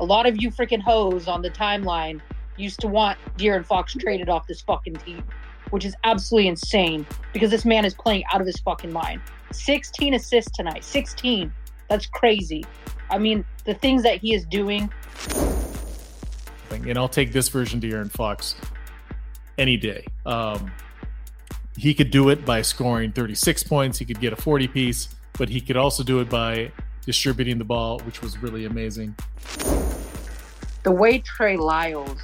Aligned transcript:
A 0.00 0.04
lot 0.04 0.26
of 0.26 0.40
you 0.40 0.50
freaking 0.50 0.80
hoes 0.80 1.26
on 1.26 1.42
the 1.42 1.50
timeline 1.50 2.20
used 2.56 2.80
to 2.80 2.88
want 2.88 3.18
De'Aaron 3.36 3.64
Fox 3.64 3.94
traded 3.94 4.28
off 4.28 4.46
this 4.46 4.60
fucking 4.60 4.94
team, 4.96 5.24
which 5.70 5.84
is 5.84 5.94
absolutely 6.04 6.48
insane 6.48 7.06
because 7.32 7.50
this 7.50 7.64
man 7.64 7.84
is 7.84 7.94
playing 7.94 8.24
out 8.32 8.40
of 8.40 8.46
his 8.46 8.58
fucking 8.60 8.92
mind. 8.92 9.20
16 9.52 10.14
assists 10.14 10.56
tonight. 10.56 10.84
16. 10.84 11.52
That's 11.88 12.06
crazy. 12.06 12.64
I 13.10 13.18
mean, 13.18 13.44
the 13.64 13.74
things 13.74 14.02
that 14.02 14.18
he 14.18 14.34
is 14.34 14.44
doing. 14.44 14.90
And 16.70 16.96
I'll 16.96 17.08
take 17.08 17.32
this 17.32 17.48
version 17.48 17.80
to 17.80 17.88
De'Aaron 17.88 18.10
Fox 18.10 18.54
any 19.56 19.76
day. 19.76 20.06
Um, 20.26 20.70
he 21.76 21.94
could 21.94 22.10
do 22.10 22.28
it 22.28 22.44
by 22.44 22.62
scoring 22.62 23.12
36 23.12 23.64
points. 23.64 23.98
He 23.98 24.04
could 24.04 24.20
get 24.20 24.32
a 24.32 24.36
40 24.36 24.68
piece, 24.68 25.08
but 25.38 25.48
he 25.48 25.60
could 25.60 25.76
also 25.76 26.02
do 26.04 26.20
it 26.20 26.28
by 26.28 26.70
distributing 27.04 27.58
the 27.58 27.64
ball, 27.64 28.00
which 28.00 28.20
was 28.20 28.36
really 28.38 28.66
amazing. 28.66 29.14
The 30.84 30.92
way 30.92 31.18
Trey 31.18 31.56
Lyles 31.56 32.20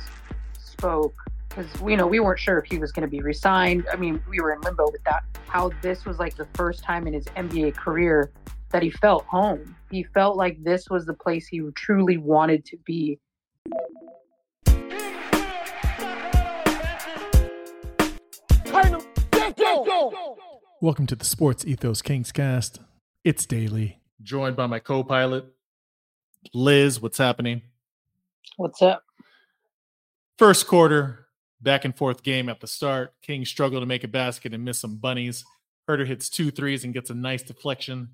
spoke, 0.60 1.16
because 1.48 1.66
you 1.84 1.96
know 1.96 2.06
we 2.06 2.20
weren't 2.20 2.38
sure 2.38 2.56
if 2.58 2.66
he 2.70 2.78
was 2.78 2.92
going 2.92 3.02
to 3.02 3.08
be 3.08 3.20
resigned. 3.20 3.84
I 3.92 3.96
mean, 3.96 4.22
we 4.30 4.40
were 4.40 4.52
in 4.52 4.60
limbo 4.60 4.90
with 4.92 5.02
that. 5.04 5.24
How 5.48 5.72
this 5.82 6.04
was 6.04 6.20
like 6.20 6.36
the 6.36 6.46
first 6.54 6.84
time 6.84 7.08
in 7.08 7.14
his 7.14 7.24
NBA 7.36 7.74
career 7.74 8.30
that 8.70 8.82
he 8.82 8.90
felt 8.90 9.24
home. 9.24 9.74
He 9.90 10.04
felt 10.04 10.36
like 10.36 10.62
this 10.62 10.88
was 10.88 11.04
the 11.04 11.14
place 11.14 11.48
he 11.48 11.62
truly 11.74 12.16
wanted 12.16 12.64
to 12.66 12.76
be. 12.84 13.18
Welcome 20.80 21.06
to 21.08 21.16
the 21.16 21.24
Sports 21.24 21.66
Ethos 21.66 22.02
Kings 22.02 22.30
cast. 22.30 22.80
It's 23.24 23.46
daily. 23.46 24.00
Joined 24.22 24.54
by 24.54 24.66
my 24.66 24.78
co 24.78 25.02
pilot, 25.02 25.46
Liz. 26.52 27.02
What's 27.02 27.18
happening? 27.18 27.62
What's 28.56 28.80
up? 28.82 29.02
First 30.38 30.68
quarter, 30.68 31.26
back 31.60 31.84
and 31.84 31.96
forth 31.96 32.22
game 32.22 32.48
at 32.48 32.60
the 32.60 32.68
start. 32.68 33.12
King 33.20 33.44
struggle 33.44 33.80
to 33.80 33.86
make 33.86 34.04
a 34.04 34.08
basket 34.08 34.54
and 34.54 34.64
miss 34.64 34.78
some 34.78 34.96
bunnies. 34.96 35.44
Huerter 35.88 36.06
hits 36.06 36.28
two 36.28 36.52
threes 36.52 36.84
and 36.84 36.94
gets 36.94 37.10
a 37.10 37.14
nice 37.14 37.42
deflection. 37.42 38.10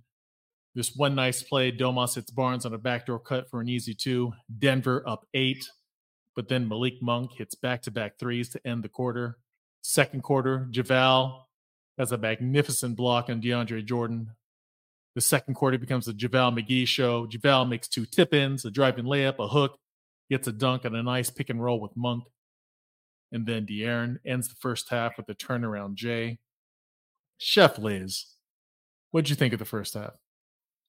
There's 0.75 0.97
one 0.97 1.15
nice 1.15 1.43
play. 1.43 1.71
Domas 1.71 2.15
hits 2.15 2.31
Barnes 2.31 2.65
on 2.65 2.73
a 2.73 2.79
backdoor 2.79 3.19
cut 3.19 3.51
for 3.51 3.61
an 3.61 3.69
easy 3.69 3.93
two. 3.93 4.33
Denver 4.59 5.03
up 5.07 5.27
eight. 5.35 5.69
But 6.35 6.49
then 6.49 6.67
Malik 6.69 7.03
Monk 7.03 7.33
hits 7.37 7.55
back 7.55 7.83
to 7.83 7.91
back 7.91 8.19
threes 8.19 8.49
to 8.51 8.67
end 8.67 8.83
the 8.83 8.89
quarter. 8.89 9.37
Second 9.83 10.23
quarter, 10.23 10.69
JaVale 10.71 11.43
has 11.99 12.13
a 12.13 12.19
magnificent 12.19 12.97
block 12.97 13.29
on 13.29 13.43
DeAndre 13.43 13.85
Jordan. 13.85 14.31
The 15.15 15.21
second 15.21 15.53
quarter 15.53 15.77
becomes 15.77 16.07
the 16.07 16.13
JaVale 16.15 16.59
McGee 16.59 16.87
show. 16.87 17.27
JaVale 17.27 17.69
makes 17.69 17.89
two 17.89 18.07
tip 18.07 18.33
ins, 18.33 18.65
a 18.65 18.71
driving 18.71 19.05
layup, 19.05 19.39
a 19.39 19.49
hook, 19.49 19.77
gets 20.31 20.49
a 20.49 20.53
dunk, 20.53 20.85
and 20.85 20.97
a 20.97 21.03
nice 21.03 21.29
pick 21.29 21.51
and 21.51 21.63
roll 21.63 21.81
with 21.81 21.97
Monk. 21.97 22.25
And 23.33 23.47
then 23.47 23.67
De'Aaron 23.67 24.17
ends 24.27 24.49
the 24.49 24.57
first 24.61 24.89
half 24.89 25.17
with 25.17 25.29
a 25.29 25.35
turnaround 25.35 25.95
J. 25.95 26.39
Chef 27.39 27.79
Liz, 27.79 28.27
what'd 29.11 29.31
you 29.31 29.37
think 29.37 29.53
of 29.53 29.59
the 29.59 29.65
first 29.65 29.95
half? 29.95 30.13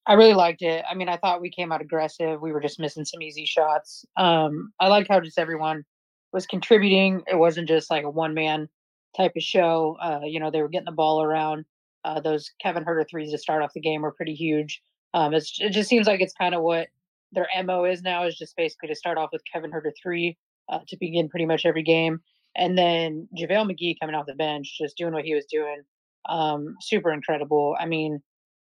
I 0.07 0.13
really 0.13 0.33
liked 0.33 0.61
it. 0.61 0.83
I 0.89 0.95
mean, 0.95 1.09
I 1.09 1.17
thought 1.17 1.41
we 1.41 1.51
came 1.51 1.71
out 1.71 1.81
aggressive. 1.81 2.41
We 2.41 2.51
were 2.51 2.59
just 2.59 2.79
missing 2.79 3.05
some 3.05 3.21
easy 3.21 3.45
shots. 3.45 4.03
Um, 4.17 4.73
I 4.79 4.87
liked 4.87 5.09
how 5.09 5.19
just 5.19 5.37
everyone 5.37 5.85
was 6.33 6.47
contributing. 6.47 7.21
It 7.31 7.35
wasn't 7.35 7.67
just 7.67 7.91
like 7.91 8.03
a 8.03 8.09
one 8.09 8.33
man 8.33 8.67
type 9.15 9.33
of 9.35 9.43
show. 9.43 9.97
Uh, 10.01 10.21
you 10.23 10.39
know, 10.39 10.49
they 10.49 10.61
were 10.61 10.69
getting 10.69 10.85
the 10.85 10.91
ball 10.91 11.21
around. 11.21 11.65
Uh, 12.03 12.19
those 12.19 12.49
Kevin 12.61 12.83
Huerter 12.83 13.05
threes 13.09 13.31
to 13.31 13.37
start 13.37 13.61
off 13.61 13.73
the 13.73 13.79
game 13.79 14.01
were 14.01 14.11
pretty 14.11 14.33
huge. 14.33 14.81
Um, 15.13 15.33
it 15.33 15.45
just 15.71 15.89
seems 15.89 16.07
like 16.07 16.21
it's 16.21 16.33
kind 16.33 16.55
of 16.55 16.63
what 16.63 16.87
their 17.31 17.47
mo 17.63 17.85
is 17.85 18.01
now 18.01 18.25
is 18.25 18.37
just 18.37 18.55
basically 18.55 18.89
to 18.89 18.95
start 18.95 19.17
off 19.17 19.29
with 19.31 19.41
Kevin 19.51 19.71
Huerter 19.71 19.91
three 20.01 20.37
uh, 20.71 20.79
to 20.87 20.97
begin 20.99 21.29
pretty 21.29 21.45
much 21.45 21.65
every 21.65 21.83
game, 21.83 22.19
and 22.55 22.77
then 22.77 23.27
JaVale 23.37 23.71
McGee 23.71 23.95
coming 23.99 24.15
off 24.15 24.25
the 24.27 24.35
bench, 24.35 24.77
just 24.79 24.97
doing 24.97 25.13
what 25.13 25.25
he 25.25 25.35
was 25.35 25.45
doing. 25.51 25.81
Um, 26.29 26.75
super 26.81 27.11
incredible. 27.11 27.75
I 27.79 27.85
mean, 27.85 28.19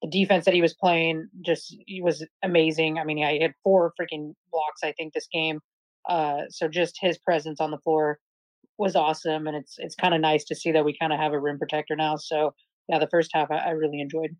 the 0.02 0.10
defense 0.10 0.44
that 0.46 0.54
he 0.54 0.62
was 0.62 0.74
playing 0.74 1.28
just 1.44 1.76
was 2.00 2.26
amazing. 2.42 2.98
I 2.98 3.04
mean, 3.04 3.18
he 3.18 3.40
had 3.40 3.54
four 3.62 3.92
freaking 4.00 4.32
blocks, 4.50 4.82
I 4.82 4.92
think, 4.92 5.12
this 5.12 5.28
game. 5.32 5.60
Uh, 6.08 6.42
so 6.50 6.66
just 6.68 6.96
his 7.00 7.18
presence 7.18 7.60
on 7.60 7.70
the 7.70 7.78
floor 7.78 8.18
was 8.78 8.96
awesome, 8.96 9.46
and 9.46 9.56
it's 9.56 9.76
it's 9.78 9.94
kind 9.94 10.14
of 10.14 10.20
nice 10.20 10.44
to 10.44 10.56
see 10.56 10.72
that 10.72 10.84
we 10.84 10.96
kind 10.98 11.12
of 11.12 11.20
have 11.20 11.32
a 11.32 11.38
rim 11.38 11.58
protector 11.58 11.94
now. 11.94 12.16
So 12.16 12.54
yeah, 12.88 12.98
the 12.98 13.08
first 13.08 13.30
half 13.32 13.50
I, 13.50 13.58
I 13.58 13.70
really 13.70 14.00
enjoyed. 14.00 14.36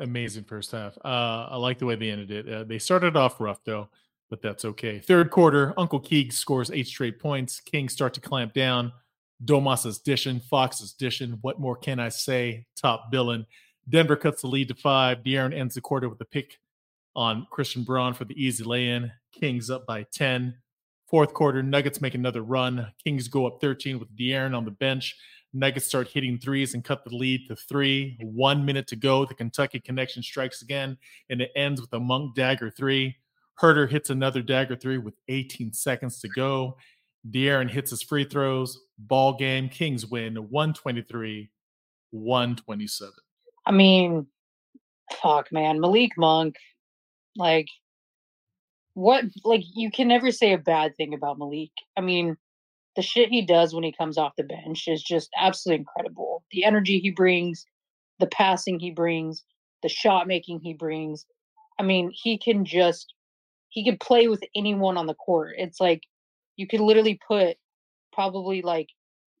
Amazing 0.00 0.44
first 0.44 0.70
half. 0.70 0.96
Uh, 1.04 1.48
I 1.50 1.56
like 1.56 1.78
the 1.78 1.86
way 1.86 1.96
they 1.96 2.10
ended 2.10 2.30
it. 2.30 2.52
Uh, 2.52 2.64
they 2.64 2.78
started 2.78 3.16
off 3.16 3.40
rough 3.40 3.64
though, 3.64 3.88
but 4.30 4.40
that's 4.40 4.64
okay. 4.64 5.00
Third 5.00 5.30
quarter, 5.30 5.74
Uncle 5.76 6.00
Keeg 6.00 6.32
scores 6.32 6.70
eight 6.70 6.86
straight 6.86 7.18
points. 7.18 7.60
Kings 7.60 7.92
start 7.92 8.14
to 8.14 8.20
clamp 8.20 8.54
down. 8.54 8.92
Domas 9.44 9.86
is 9.86 9.98
dishing. 9.98 10.40
Fox 10.40 10.80
is 10.80 10.92
dishing. 10.92 11.38
What 11.42 11.60
more 11.60 11.76
can 11.76 11.98
I 11.98 12.10
say? 12.10 12.66
Top 12.76 13.10
billing. 13.10 13.46
Denver 13.88 14.16
cuts 14.16 14.42
the 14.42 14.48
lead 14.48 14.68
to 14.68 14.74
five. 14.74 15.18
De'Aaron 15.18 15.56
ends 15.56 15.74
the 15.74 15.80
quarter 15.80 16.08
with 16.08 16.20
a 16.20 16.24
pick 16.24 16.58
on 17.16 17.46
Christian 17.50 17.82
Braun 17.82 18.14
for 18.14 18.24
the 18.24 18.34
easy 18.34 18.64
lay-in. 18.64 19.10
Kings 19.32 19.70
up 19.70 19.86
by 19.86 20.04
10. 20.12 20.54
Fourth 21.08 21.32
quarter, 21.32 21.62
Nuggets 21.62 22.00
make 22.00 22.14
another 22.14 22.42
run. 22.42 22.92
Kings 23.02 23.28
go 23.28 23.46
up 23.46 23.60
13 23.60 23.98
with 23.98 24.14
De'Aaron 24.14 24.56
on 24.56 24.64
the 24.64 24.70
bench. 24.70 25.16
Nuggets 25.54 25.86
start 25.86 26.08
hitting 26.08 26.38
threes 26.38 26.74
and 26.74 26.84
cut 26.84 27.04
the 27.04 27.14
lead 27.14 27.48
to 27.48 27.56
three. 27.56 28.18
One 28.20 28.64
minute 28.64 28.86
to 28.88 28.96
go. 28.96 29.24
The 29.24 29.34
Kentucky 29.34 29.80
connection 29.80 30.22
strikes 30.22 30.62
again, 30.62 30.98
and 31.30 31.40
it 31.40 31.50
ends 31.56 31.80
with 31.80 31.92
a 31.94 32.00
Monk 32.00 32.34
dagger 32.34 32.70
three. 32.70 33.16
Huerter 33.60 33.88
hits 33.88 34.10
another 34.10 34.42
dagger 34.42 34.76
three 34.76 34.98
with 34.98 35.14
18 35.28 35.72
seconds 35.72 36.20
to 36.20 36.28
go. 36.28 36.76
De'Aaron 37.30 37.68
hits 37.68 37.90
his 37.90 38.02
free 38.02 38.24
throws. 38.24 38.78
Ball 38.98 39.34
game. 39.34 39.68
Kings 39.68 40.06
win 40.06 40.36
123 40.36 41.50
127. 42.10 43.12
I 43.66 43.72
mean, 43.72 44.26
fuck, 45.22 45.50
man. 45.52 45.80
Malik 45.80 46.12
Monk, 46.16 46.56
like, 47.36 47.68
what, 48.94 49.24
like, 49.44 49.62
you 49.74 49.90
can 49.90 50.08
never 50.08 50.30
say 50.30 50.52
a 50.52 50.58
bad 50.58 50.96
thing 50.96 51.14
about 51.14 51.38
Malik. 51.38 51.70
I 51.96 52.00
mean, 52.00 52.36
the 52.98 53.02
shit 53.02 53.28
he 53.28 53.42
does 53.42 53.72
when 53.72 53.84
he 53.84 53.92
comes 53.92 54.18
off 54.18 54.32
the 54.36 54.42
bench 54.42 54.88
is 54.88 55.04
just 55.04 55.30
absolutely 55.40 55.78
incredible. 55.78 56.42
The 56.50 56.64
energy 56.64 56.98
he 56.98 57.12
brings, 57.12 57.64
the 58.18 58.26
passing 58.26 58.80
he 58.80 58.90
brings, 58.90 59.44
the 59.84 59.88
shot 59.88 60.26
making 60.26 60.58
he 60.58 60.74
brings. 60.74 61.24
I 61.78 61.84
mean, 61.84 62.10
he 62.12 62.36
can 62.36 62.64
just, 62.64 63.14
he 63.68 63.84
can 63.84 63.98
play 63.98 64.26
with 64.26 64.42
anyone 64.56 64.96
on 64.96 65.06
the 65.06 65.14
court. 65.14 65.54
It's 65.58 65.78
like, 65.80 66.02
you 66.56 66.66
could 66.66 66.80
literally 66.80 67.20
put 67.28 67.56
probably 68.12 68.62
like 68.62 68.88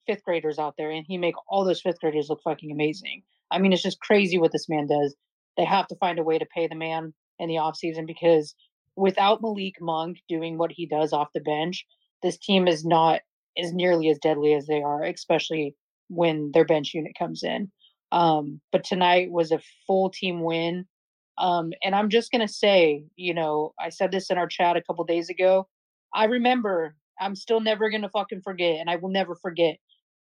fifth 0.06 0.22
graders 0.22 0.60
out 0.60 0.74
there 0.78 0.92
and 0.92 1.04
he 1.04 1.18
make 1.18 1.34
all 1.48 1.64
those 1.64 1.82
fifth 1.82 1.98
graders 1.98 2.28
look 2.28 2.40
fucking 2.44 2.70
amazing. 2.70 3.24
I 3.50 3.58
mean, 3.58 3.72
it's 3.72 3.82
just 3.82 3.98
crazy 3.98 4.38
what 4.38 4.52
this 4.52 4.68
man 4.68 4.86
does. 4.86 5.16
They 5.56 5.64
have 5.64 5.88
to 5.88 5.96
find 5.96 6.20
a 6.20 6.22
way 6.22 6.38
to 6.38 6.46
pay 6.46 6.68
the 6.68 6.76
man 6.76 7.12
in 7.40 7.48
the 7.48 7.56
offseason 7.56 8.06
because 8.06 8.54
without 8.94 9.42
Malik 9.42 9.80
Monk 9.80 10.18
doing 10.28 10.58
what 10.58 10.70
he 10.70 10.86
does 10.86 11.12
off 11.12 11.32
the 11.34 11.40
bench, 11.40 11.84
this 12.22 12.38
team 12.38 12.68
is 12.68 12.84
not 12.84 13.22
as 13.58 13.72
nearly 13.72 14.08
as 14.08 14.18
deadly 14.18 14.54
as 14.54 14.66
they 14.66 14.82
are, 14.82 15.02
especially 15.04 15.74
when 16.08 16.50
their 16.52 16.64
bench 16.64 16.94
unit 16.94 17.12
comes 17.18 17.42
in. 17.42 17.70
Um, 18.12 18.60
but 18.72 18.84
tonight 18.84 19.30
was 19.30 19.52
a 19.52 19.60
full 19.86 20.10
team 20.10 20.42
win. 20.42 20.86
Um, 21.36 21.72
and 21.84 21.94
I'm 21.94 22.08
just 22.08 22.32
gonna 22.32 22.48
say, 22.48 23.04
you 23.16 23.34
know, 23.34 23.74
I 23.78 23.90
said 23.90 24.10
this 24.10 24.30
in 24.30 24.38
our 24.38 24.48
chat 24.48 24.76
a 24.76 24.82
couple 24.82 25.04
days 25.04 25.28
ago. 25.28 25.68
I 26.14 26.24
remember. 26.24 26.96
I'm 27.20 27.34
still 27.34 27.60
never 27.60 27.90
gonna 27.90 28.08
fucking 28.08 28.42
forget, 28.42 28.76
and 28.76 28.88
I 28.88 28.96
will 28.96 29.10
never 29.10 29.34
forget. 29.34 29.76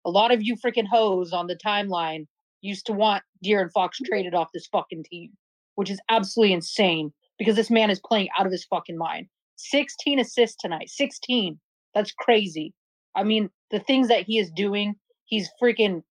A 0.04 0.10
lot 0.10 0.32
of 0.32 0.42
you 0.42 0.56
freaking 0.56 0.86
hoes 0.86 1.32
on 1.32 1.46
the 1.46 1.56
timeline 1.56 2.26
used 2.62 2.86
to 2.86 2.92
want 2.92 3.22
De'Aaron 3.44 3.70
Fox 3.72 3.98
traded 4.04 4.34
off 4.34 4.48
this 4.52 4.66
fucking 4.68 5.04
team, 5.04 5.32
which 5.74 5.90
is 5.90 6.00
absolutely 6.08 6.54
insane 6.54 7.12
because 7.38 7.56
this 7.56 7.70
man 7.70 7.90
is 7.90 8.00
playing 8.00 8.28
out 8.38 8.46
of 8.46 8.52
his 8.52 8.64
fucking 8.64 8.96
mind. 8.96 9.28
16 9.56 10.18
assists 10.18 10.56
tonight. 10.60 10.88
16. 10.88 11.58
That's 11.94 12.12
crazy. 12.12 12.72
I 13.18 13.24
mean, 13.24 13.50
the 13.70 13.80
things 13.80 14.08
that 14.08 14.22
he 14.22 14.38
is 14.38 14.50
doing, 14.50 14.94
he's 15.24 15.50
freaking 15.60 16.02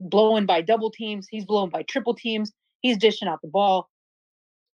blowing 0.00 0.46
by 0.46 0.62
double 0.62 0.90
teams, 0.90 1.28
he's 1.30 1.44
blowing 1.44 1.70
by 1.70 1.82
triple 1.84 2.14
teams, 2.14 2.52
he's 2.80 2.98
dishing 2.98 3.28
out 3.28 3.40
the 3.40 3.48
ball. 3.48 3.88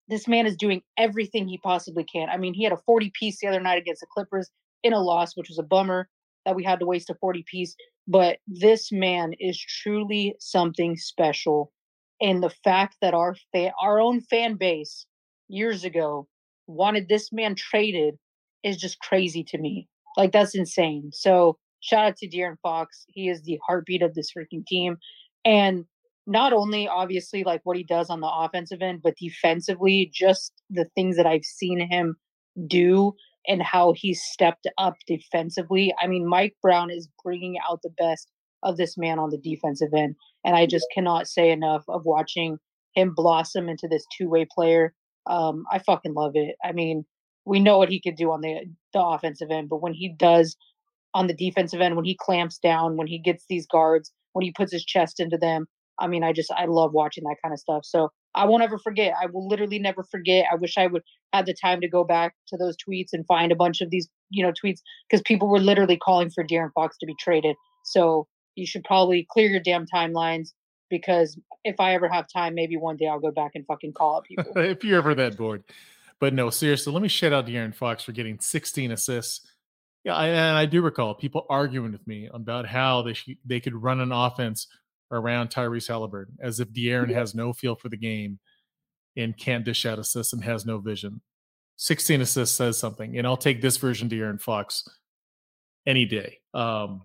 This 0.09 0.27
man 0.27 0.47
is 0.47 0.56
doing 0.56 0.83
everything 0.97 1.47
he 1.47 1.59
possibly 1.59 2.05
can. 2.05 2.29
I 2.31 2.39
mean, 2.39 2.55
he 2.55 2.65
had 2.65 2.73
a 2.73 2.79
40 2.87 3.12
piece 3.19 3.39
the 3.41 3.47
other 3.47 3.61
night 3.61 3.79
against 3.79 4.00
the 4.00 4.06
Clippers 4.06 4.50
in 4.83 4.94
a 4.94 5.00
loss, 5.00 5.37
which 5.37 5.49
was 5.49 5.59
a 5.59 5.62
bummer 5.62 6.09
that 6.44 6.56
we 6.56 6.65
had 6.65 6.81
to 6.81 6.87
waste 6.87 7.11
a 7.11 7.15
40 7.15 7.44
piece. 7.47 7.77
But 8.09 8.39
this 8.47 8.91
man 8.91 9.33
is 9.39 9.61
truly 9.61 10.35
something 10.41 10.97
special. 10.97 11.73
And 12.21 12.43
the 12.43 12.50
fact 12.65 12.97
that 13.03 13.15
our 13.15 13.37
our 13.81 14.00
own 14.00 14.21
fan 14.23 14.55
base 14.55 15.06
years 15.49 15.85
ago 15.85 16.27
wanted 16.67 17.09
this 17.09 17.33
man 17.33 17.55
traded 17.55 18.19
is 18.62 18.77
just 18.77 18.99
crazy 19.00 19.44
to 19.44 19.59
me. 19.59 19.89
Like 20.17 20.33
that's 20.33 20.55
insane. 20.55 21.11
So 21.12 21.59
shout 21.82 22.06
out 22.06 22.17
to 22.17 22.29
De'Aaron 22.29 22.56
Fox. 22.62 23.05
He 23.08 23.29
is 23.29 23.43
the 23.43 23.61
heartbeat 23.67 24.02
of 24.02 24.14
this 24.14 24.32
freaking 24.32 24.67
team. 24.67 24.96
And 25.44 25.84
not 26.26 26.52
only 26.52 26.88
obviously 26.88 27.44
like 27.44 27.61
what 27.64 27.76
he 27.76 27.82
does 27.82 28.08
on 28.08 28.20
the 28.20 28.31
offensive 28.31 28.81
end, 28.81 29.02
but 29.02 29.17
defensively, 29.20 30.11
just 30.14 30.52
the 30.70 30.87
things 30.94 31.17
that 31.17 31.26
I've 31.26 31.44
seen 31.44 31.81
him 31.81 32.17
do 32.67 33.14
and 33.49 33.62
how 33.62 33.93
he's 33.93 34.23
stepped 34.23 34.69
up 34.79 34.94
defensively. 35.06 35.93
I 36.00 36.06
mean, 36.06 36.26
Mike 36.26 36.56
Brown 36.62 36.90
is 36.90 37.08
bringing 37.25 37.56
out 37.69 37.81
the 37.82 37.90
best 37.90 38.31
of 38.62 38.76
this 38.76 38.96
man 38.96 39.19
on 39.19 39.31
the 39.31 39.38
defensive 39.38 39.93
end. 39.93 40.14
And 40.44 40.55
I 40.55 40.67
just 40.67 40.87
cannot 40.94 41.26
say 41.26 41.50
enough 41.50 41.82
of 41.88 42.05
watching 42.05 42.58
him 42.94 43.14
blossom 43.14 43.69
into 43.69 43.88
this 43.88 44.05
two 44.17 44.29
way 44.29 44.46
player. 44.49 44.94
Um, 45.26 45.64
I 45.73 45.81
fucking 45.81 46.14
love 46.14 46.32
it. 46.34 46.55
I 46.64 46.70
mean, 46.70 47.05
we 47.44 47.58
know 47.58 47.79
what 47.79 47.88
he 47.88 48.00
could 48.00 48.17
do 48.17 48.31
on 48.31 48.40
the 48.40 48.61
the 48.93 49.02
offensive 49.02 49.50
end, 49.50 49.69
but 49.69 49.82
when 49.82 49.94
he 49.94 50.08
does 50.08 50.56
on 51.14 51.26
the 51.26 51.35
defensive 51.35 51.81
end, 51.81 51.97
when 51.97 52.05
he 52.05 52.17
clamps 52.19 52.59
down, 52.59 52.97
when 52.97 53.06
he 53.06 53.19
gets 53.19 53.44
these 53.49 53.67
guards, 53.67 54.12
when 54.32 54.44
he 54.44 54.53
puts 54.53 54.73
his 54.73 54.85
chest 54.85 55.20
into 55.20 55.37
them, 55.37 55.67
I 55.99 56.06
mean, 56.06 56.25
I 56.25 56.32
just 56.32 56.50
I 56.53 56.64
love 56.64 56.93
watching 56.93 57.25
that 57.25 57.37
kind 57.43 57.53
of 57.53 57.61
stuff. 57.61 57.85
So 57.85 58.11
I 58.35 58.47
won't 58.47 58.62
ever 58.62 58.79
forget. 58.79 59.14
I 59.20 59.26
will 59.26 59.47
literally 59.47 59.79
never 59.79 60.03
forget. 60.03 60.47
I 60.50 60.56
wish 60.56 60.79
I 60.79 60.87
would 60.87 61.03
had 61.32 61.47
the 61.47 61.55
time 61.55 61.81
to 61.81 61.88
go 61.88 62.05
back 62.05 62.35
to 62.49 62.56
those 62.56 62.76
tweets 62.76 63.09
and 63.12 63.26
find 63.26 63.53
a 63.53 63.56
bunch 63.56 63.81
of 63.81 63.91
these, 63.91 64.09
you 64.31 64.44
know, 64.44 64.53
tweets 64.53 64.81
because 65.09 65.23
people 65.23 65.49
were 65.49 65.61
literally 65.61 65.97
calling 65.97 66.31
for 66.31 66.44
De'Aaron 66.44 66.73
Fox 66.75 66.97
to 66.99 67.06
be 67.06 67.15
traded. 67.20 67.56
So 67.85 68.26
you 68.55 68.67
should 68.67 68.85
probably 68.85 69.26
clear 69.31 69.49
your 69.49 69.61
damn 69.61 69.87
timelines 69.87 70.49
because 70.91 71.38
if 71.65 71.76
I 71.79 71.94
ever 71.94 72.08
have 72.08 72.26
time, 72.32 72.55
maybe 72.55 72.76
one 72.76 72.97
day 72.97 73.06
I'll 73.06 73.20
go 73.20 73.31
back 73.31 73.53
and 73.55 73.65
fucking 73.67 73.93
call 73.93 74.17
up 74.17 74.25
people. 74.25 74.53
if 74.56 74.85
you're 74.85 74.99
ever 74.99 75.15
that 75.15 75.37
bored. 75.37 75.65
But 76.19 76.35
no, 76.35 76.50
seriously, 76.50 76.93
let 76.93 77.03
me 77.03 77.08
shout 77.08 77.32
out 77.32 77.47
De'Aaron 77.47 77.75
Fox 77.75 78.05
for 78.05 78.12
getting 78.12 78.38
16 78.38 78.93
assists. 78.93 79.47
Yeah, 80.05 80.15
I, 80.15 80.29
and 80.29 80.57
I 80.57 80.67
do 80.67 80.83
recall 80.83 81.15
people 81.15 81.47
arguing 81.49 81.93
with 81.93 82.07
me 82.07 82.29
about 82.33 82.67
how 82.67 83.03
they 83.03 83.13
sh- 83.13 83.37
they 83.45 83.61
could 83.61 83.75
run 83.75 84.01
an 84.01 84.11
offense 84.11 84.67
around 85.13 85.51
Tyrese 85.51 85.89
Halliburton 85.89 86.37
as 86.41 86.59
if 86.59 86.69
De'Aaron 86.73 87.11
yeah. 87.11 87.19
has 87.19 87.35
no 87.35 87.53
feel 87.53 87.77
for 87.77 87.89
the 87.89 87.97
game 87.97 88.41
and 89.17 89.37
can't 89.37 89.65
dish 89.65 89.87
out 89.87 89.99
assists 89.99 90.33
and 90.33 90.43
has 90.43 90.67
no 90.67 90.79
vision. 90.79 91.21
16 91.77 92.21
assists 92.21 92.57
says 92.57 92.79
something, 92.79 93.17
and 93.17 93.27
I'll 93.27 93.37
take 93.37 93.61
this 93.61 93.77
version 93.77 94.09
De'Aaron 94.09 94.41
Fox 94.41 94.89
any 95.87 96.05
day. 96.05 96.39
Um, 96.55 97.03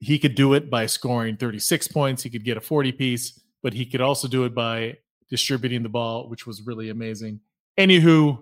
he 0.00 0.18
could 0.18 0.34
do 0.34 0.54
it 0.54 0.70
by 0.70 0.86
scoring 0.86 1.36
36 1.36 1.88
points. 1.88 2.22
He 2.22 2.30
could 2.30 2.44
get 2.44 2.56
a 2.56 2.60
40 2.60 2.92
piece, 2.92 3.40
but 3.62 3.72
he 3.72 3.84
could 3.84 4.00
also 4.00 4.28
do 4.28 4.44
it 4.44 4.54
by 4.54 4.96
distributing 5.28 5.82
the 5.82 5.88
ball, 5.88 6.28
which 6.28 6.46
was 6.46 6.62
really 6.62 6.90
amazing. 6.90 7.40
Anywho, 7.78 8.38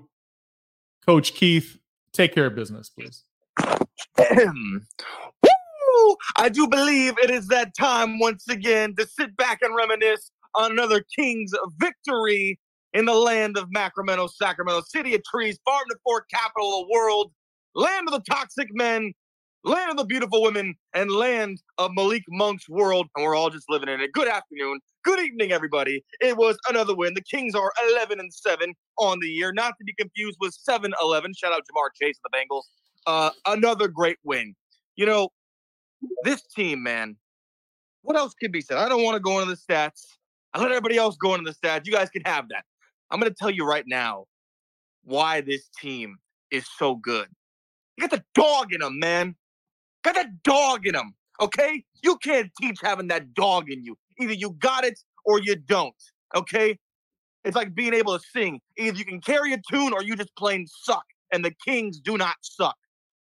Coach 1.06 1.34
Keith, 1.34 1.78
take 2.12 2.34
care 2.34 2.46
of 2.46 2.54
business, 2.54 2.88
please. 2.88 3.24
I 6.36 6.48
do 6.50 6.68
believe 6.68 7.14
it 7.18 7.30
is 7.30 7.48
that 7.48 7.74
time 7.78 8.18
once 8.18 8.48
again 8.48 8.94
to 8.96 9.06
sit 9.06 9.36
back 9.36 9.58
and 9.62 9.74
reminisce 9.74 10.30
on 10.54 10.72
another 10.72 11.04
King's 11.16 11.52
victory 11.78 12.58
in 12.92 13.04
the 13.04 13.14
land 13.14 13.56
of 13.56 13.68
Sacramento, 13.74 14.26
Sacramento, 14.26 14.82
city 14.86 15.14
of 15.14 15.22
trees, 15.24 15.58
farm 15.64 15.84
to 15.90 15.96
fork, 16.04 16.26
capital 16.32 16.80
of 16.80 16.86
the 16.86 16.92
world, 16.92 17.32
land 17.74 18.08
of 18.08 18.14
the 18.14 18.22
toxic 18.30 18.68
men, 18.72 19.12
land 19.64 19.90
of 19.90 19.96
the 19.96 20.04
beautiful 20.04 20.42
women, 20.42 20.74
and 20.94 21.10
land 21.10 21.58
of 21.78 21.90
Malik 21.94 22.22
Monk's 22.28 22.68
world. 22.68 23.06
And 23.16 23.24
we're 23.24 23.34
all 23.36 23.50
just 23.50 23.66
living 23.68 23.88
in 23.88 24.00
it. 24.00 24.12
Good 24.12 24.28
afternoon. 24.28 24.80
Good 25.04 25.20
evening, 25.20 25.52
everybody. 25.52 26.04
It 26.20 26.36
was 26.36 26.56
another 26.68 26.94
win. 26.94 27.14
The 27.14 27.22
Kings 27.22 27.54
are 27.54 27.72
11 27.92 28.18
and 28.18 28.32
7 28.32 28.72
on 28.98 29.18
the 29.20 29.28
year, 29.28 29.52
not 29.52 29.74
to 29.78 29.84
be 29.84 29.94
confused 29.98 30.38
with 30.40 30.54
7 30.54 30.92
11. 31.02 31.32
Shout 31.34 31.52
out 31.52 31.60
Ja'Marr 31.62 31.90
Chase 32.00 32.18
of 32.24 32.30
the 32.30 32.38
Bengals. 32.38 32.62
Uh, 33.06 33.30
another 33.46 33.88
great 33.88 34.18
win. 34.24 34.54
You 34.96 35.06
know, 35.06 35.28
this 36.24 36.42
team, 36.54 36.82
man, 36.82 37.16
what 38.02 38.16
else 38.16 38.34
can 38.34 38.50
be 38.50 38.60
said? 38.60 38.78
I 38.78 38.88
don't 38.88 39.02
want 39.02 39.16
to 39.16 39.20
go 39.20 39.40
into 39.40 39.54
the 39.54 39.60
stats. 39.60 40.06
I 40.54 40.60
let 40.60 40.70
everybody 40.70 40.96
else 40.96 41.16
go 41.16 41.34
into 41.34 41.50
the 41.50 41.56
stats. 41.56 41.86
You 41.86 41.92
guys 41.92 42.08
can 42.10 42.22
have 42.24 42.48
that. 42.48 42.64
I'm 43.10 43.20
going 43.20 43.30
to 43.30 43.36
tell 43.36 43.50
you 43.50 43.64
right 43.66 43.84
now 43.86 44.26
why 45.04 45.40
this 45.40 45.68
team 45.80 46.16
is 46.50 46.66
so 46.78 46.96
good. 46.96 47.28
You 47.96 48.08
got 48.08 48.10
the 48.10 48.24
dog 48.34 48.72
in 48.72 48.80
them, 48.80 48.98
man. 48.98 49.34
Got 50.02 50.14
that 50.14 50.42
dog 50.42 50.86
in 50.86 50.94
them. 50.94 51.14
Okay? 51.40 51.84
You 52.02 52.16
can't 52.18 52.50
teach 52.60 52.78
having 52.82 53.08
that 53.08 53.34
dog 53.34 53.70
in 53.70 53.84
you. 53.84 53.96
Either 54.20 54.32
you 54.32 54.50
got 54.58 54.84
it 54.84 54.98
or 55.24 55.40
you 55.40 55.56
don't. 55.56 55.94
Okay? 56.34 56.78
It's 57.44 57.56
like 57.56 57.74
being 57.74 57.94
able 57.94 58.18
to 58.18 58.24
sing. 58.32 58.60
Either 58.78 58.96
you 58.96 59.04
can 59.04 59.20
carry 59.20 59.52
a 59.52 59.60
tune 59.70 59.92
or 59.92 60.02
you 60.02 60.16
just 60.16 60.34
plain 60.36 60.66
suck. 60.66 61.04
And 61.32 61.44
the 61.44 61.52
Kings 61.64 62.00
do 62.00 62.16
not 62.16 62.36
suck. 62.40 62.76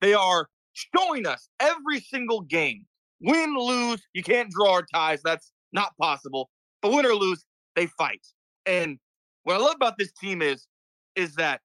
They 0.00 0.14
are 0.14 0.49
showing 0.73 1.26
us 1.26 1.49
every 1.61 2.00
single 2.00 2.41
game. 2.43 2.87
Win, 3.20 3.55
lose, 3.56 4.00
you 4.14 4.23
can't 4.23 4.50
draw 4.50 4.73
our 4.73 4.87
ties. 4.94 5.20
That's 5.23 5.52
not 5.73 5.93
possible. 6.00 6.50
But 6.81 6.93
win 6.93 7.05
or 7.05 7.14
lose, 7.14 7.44
they 7.76 7.87
fight. 7.87 8.26
And 8.67 8.99
what 9.44 9.56
I 9.56 9.58
love 9.58 9.75
about 9.75 9.99
this 9.99 10.12
team 10.12 10.43
is, 10.43 10.67
is 11.17 11.35
that 11.35 11.61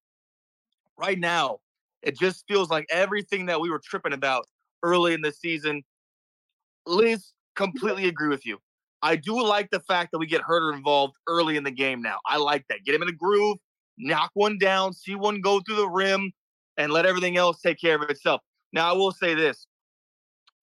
right 0.98 1.20
now, 1.20 1.60
it 2.02 2.20
just 2.20 2.46
feels 2.48 2.70
like 2.70 2.86
everything 2.92 3.46
that 3.48 3.60
we 3.60 3.70
were 3.70 3.82
tripping 3.84 4.14
about 4.14 4.46
early 4.84 5.14
in 5.14 5.22
the 5.22 5.32
season. 5.32 5.82
Liz, 6.86 7.32
completely 7.56 8.08
agree 8.08 8.28
with 8.28 8.46
you. 8.46 8.60
I 9.02 9.16
do 9.16 9.42
like 9.42 9.70
the 9.72 9.80
fact 9.80 10.12
that 10.12 10.20
we 10.20 10.26
get 10.26 10.42
Huerter 10.42 10.74
involved 10.74 11.16
early 11.28 11.58
in 11.58 11.64
the 11.64 11.72
game 11.72 12.02
now. 12.02 12.18
I 12.26 12.38
like 12.38 12.66
that. 12.70 12.80
Get 12.86 12.96
him 12.96 13.02
in 13.02 13.08
a 13.08 13.14
groove, 13.14 13.58
knock 13.98 14.32
one 14.34 14.58
down, 14.58 14.94
see 14.94 15.16
one 15.16 15.42
go 15.42 15.62
through 15.62 15.76
the 15.78 15.90
rim, 15.90 16.32
and 16.78 16.92
let 16.92 17.06
everything 17.06 17.38
else 17.38 17.62
take 17.62 17.80
care 17.80 17.96
of 17.96 18.10
itself. 18.10 18.42
Now, 18.74 18.90
I 18.90 18.94
will 18.94 19.12
say 19.12 19.34
this 19.34 19.68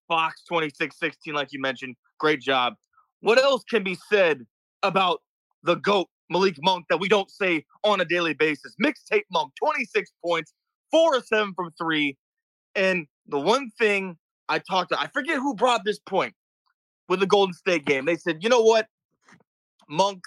Fox 0.08 0.42
26 0.48 0.98
16, 0.98 1.34
like 1.34 1.52
you 1.52 1.60
mentioned, 1.60 1.96
great 2.18 2.40
job. 2.40 2.74
What 3.20 3.38
else 3.38 3.62
can 3.64 3.82
be 3.82 3.96
said 4.10 4.44
about 4.82 5.22
the 5.62 5.76
GOAT, 5.76 6.08
Malik 6.28 6.56
Monk, 6.60 6.86
that 6.90 6.98
we 6.98 7.08
don't 7.08 7.30
say 7.30 7.64
on 7.84 8.00
a 8.00 8.04
daily 8.04 8.34
basis? 8.34 8.74
Mixtape 8.82 9.24
Monk, 9.30 9.52
26 9.58 10.10
points, 10.24 10.52
four 10.90 11.16
or 11.16 11.22
seven 11.22 11.54
from 11.54 11.70
three. 11.80 12.16
And 12.74 13.06
the 13.26 13.38
one 13.38 13.70
thing 13.78 14.16
I 14.48 14.58
talked 14.58 14.90
to, 14.90 15.00
I 15.00 15.06
forget 15.08 15.36
who 15.36 15.54
brought 15.54 15.84
this 15.84 15.98
point 15.98 16.34
with 17.08 17.20
the 17.20 17.26
Golden 17.26 17.54
State 17.54 17.84
game. 17.84 18.04
They 18.04 18.16
said, 18.16 18.42
you 18.42 18.48
know 18.48 18.60
what? 18.62 18.86
Monk, 19.88 20.22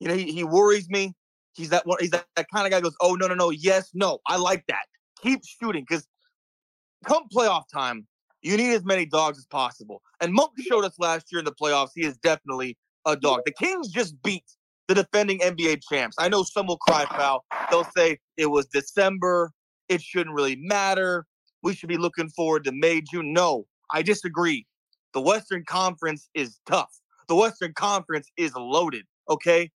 you 0.00 0.08
know, 0.08 0.14
he, 0.14 0.32
he 0.32 0.44
worries 0.44 0.88
me. 0.88 1.14
He's 1.54 1.68
that 1.68 1.86
one, 1.86 1.98
he's 2.00 2.10
that, 2.10 2.24
that 2.36 2.46
kind 2.52 2.66
of 2.66 2.72
guy 2.72 2.80
goes, 2.80 2.96
oh, 3.00 3.14
no, 3.14 3.26
no, 3.26 3.34
no, 3.34 3.50
yes, 3.50 3.90
no. 3.94 4.18
I 4.26 4.36
like 4.36 4.64
that. 4.68 4.86
Keep 5.22 5.42
shooting 5.44 5.84
because 5.88 6.06
come 7.06 7.24
playoff 7.34 7.64
time, 7.72 8.06
you 8.42 8.56
need 8.56 8.72
as 8.72 8.84
many 8.84 9.06
dogs 9.06 9.38
as 9.38 9.46
possible. 9.46 10.02
And 10.20 10.32
Monk 10.32 10.52
showed 10.60 10.84
us 10.84 10.98
last 10.98 11.26
year 11.30 11.38
in 11.38 11.44
the 11.44 11.52
playoffs, 11.52 11.90
he 11.94 12.04
is 12.04 12.16
definitely 12.18 12.76
a 13.06 13.16
dog. 13.16 13.42
The 13.46 13.52
Kings 13.52 13.88
just 13.88 14.20
beat 14.22 14.44
the 14.88 14.94
defending 14.94 15.38
NBA 15.38 15.82
champs. 15.88 16.16
I 16.18 16.28
know 16.28 16.42
some 16.42 16.66
will 16.66 16.78
cry 16.78 17.04
foul. 17.06 17.44
They'll 17.70 17.88
say 17.96 18.18
it 18.36 18.46
was 18.46 18.66
December. 18.66 19.52
It 19.88 20.02
shouldn't 20.02 20.34
really 20.34 20.56
matter. 20.56 21.26
We 21.62 21.74
should 21.74 21.88
be 21.88 21.96
looking 21.96 22.28
forward 22.30 22.64
to 22.64 22.72
May, 22.72 23.00
June. 23.00 23.32
No, 23.32 23.66
I 23.90 24.02
disagree. 24.02 24.66
The 25.14 25.20
Western 25.20 25.64
Conference 25.64 26.28
is 26.34 26.58
tough. 26.66 26.90
The 27.28 27.36
Western 27.36 27.72
Conference 27.74 28.30
is 28.36 28.54
loaded. 28.54 29.04
Okay. 29.28 29.70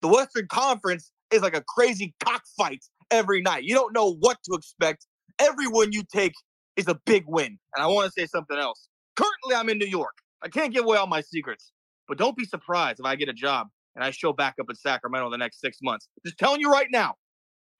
The 0.00 0.08
Western 0.08 0.46
Conference 0.48 1.10
is 1.30 1.42
like 1.42 1.56
a 1.56 1.62
crazy 1.62 2.14
cockfight 2.20 2.84
every 3.10 3.42
night. 3.42 3.64
You 3.64 3.74
don't 3.74 3.92
know 3.92 4.14
what 4.14 4.38
to 4.44 4.56
expect. 4.56 5.06
Everyone 5.38 5.92
you 5.92 6.02
take 6.12 6.32
is 6.76 6.88
a 6.88 6.98
big 7.06 7.24
win. 7.26 7.58
And 7.74 7.82
I 7.82 7.86
want 7.86 8.12
to 8.12 8.20
say 8.20 8.26
something 8.26 8.56
else. 8.56 8.88
Currently, 9.16 9.54
I'm 9.54 9.68
in 9.68 9.78
New 9.78 9.86
York. 9.86 10.14
I 10.42 10.48
can't 10.48 10.72
give 10.72 10.84
away 10.84 10.98
all 10.98 11.06
my 11.06 11.22
secrets, 11.22 11.72
but 12.08 12.18
don't 12.18 12.36
be 12.36 12.44
surprised 12.44 13.00
if 13.00 13.06
I 13.06 13.16
get 13.16 13.28
a 13.28 13.32
job 13.32 13.68
and 13.94 14.04
I 14.04 14.10
show 14.10 14.32
back 14.32 14.56
up 14.60 14.66
in 14.68 14.76
Sacramento 14.76 15.30
the 15.30 15.38
next 15.38 15.60
six 15.60 15.78
months. 15.82 16.08
Just 16.24 16.38
telling 16.38 16.60
you 16.60 16.70
right 16.70 16.88
now. 16.90 17.14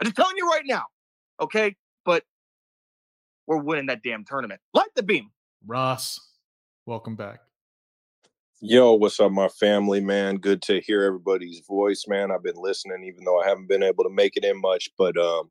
I'm 0.01 0.07
just 0.07 0.17
telling 0.17 0.35
you 0.37 0.49
right 0.49 0.65
now. 0.65 0.85
Okay. 1.41 1.77
But 2.05 2.25
we're 3.47 3.59
winning 3.59 3.87
that 3.87 4.03
damn 4.03 4.25
tournament. 4.25 4.61
Light 4.75 4.89
the 4.95 5.03
beam. 5.03 5.31
Ross, 5.67 6.21
welcome 6.87 7.17
back. 7.17 7.41
Yo, 8.63 8.95
what's 8.95 9.21
up, 9.21 9.31
my 9.31 9.49
family, 9.49 10.01
man? 10.01 10.37
Good 10.37 10.63
to 10.63 10.81
hear 10.81 11.03
everybody's 11.03 11.61
voice, 11.67 12.07
man. 12.09 12.31
I've 12.31 12.43
been 12.43 12.57
listening, 12.57 13.05
even 13.05 13.23
though 13.23 13.39
I 13.39 13.47
haven't 13.47 13.69
been 13.69 13.83
able 13.83 14.03
to 14.05 14.11
make 14.11 14.35
it 14.35 14.47
in 14.47 14.59
much. 14.59 14.89
But 14.97 15.19
um, 15.19 15.51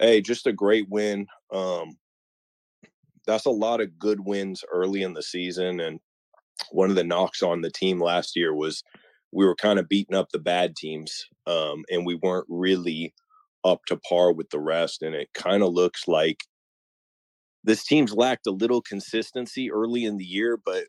hey, 0.00 0.20
just 0.20 0.48
a 0.48 0.52
great 0.52 0.88
win. 0.88 1.28
Um, 1.52 1.96
that's 3.28 3.46
a 3.46 3.50
lot 3.50 3.80
of 3.80 3.96
good 3.96 4.26
wins 4.26 4.64
early 4.72 5.02
in 5.02 5.14
the 5.14 5.22
season. 5.22 5.78
And 5.78 6.00
one 6.72 6.90
of 6.90 6.96
the 6.96 7.04
knocks 7.04 7.44
on 7.44 7.60
the 7.60 7.70
team 7.70 8.00
last 8.00 8.34
year 8.34 8.52
was 8.52 8.82
we 9.30 9.46
were 9.46 9.54
kind 9.54 9.78
of 9.78 9.88
beating 9.88 10.16
up 10.16 10.30
the 10.32 10.40
bad 10.40 10.74
teams, 10.74 11.26
um, 11.46 11.84
and 11.92 12.04
we 12.04 12.16
weren't 12.16 12.46
really 12.48 13.14
up 13.64 13.82
to 13.86 13.96
par 13.98 14.32
with 14.32 14.50
the 14.50 14.58
rest. 14.58 15.02
And 15.02 15.14
it 15.14 15.28
kind 15.32 15.62
of 15.62 15.72
looks 15.72 16.08
like 16.08 16.42
this 17.62 17.84
team's 17.84 18.12
lacked 18.12 18.48
a 18.48 18.50
little 18.50 18.82
consistency 18.82 19.70
early 19.70 20.04
in 20.06 20.16
the 20.16 20.24
year, 20.24 20.56
but 20.56 20.86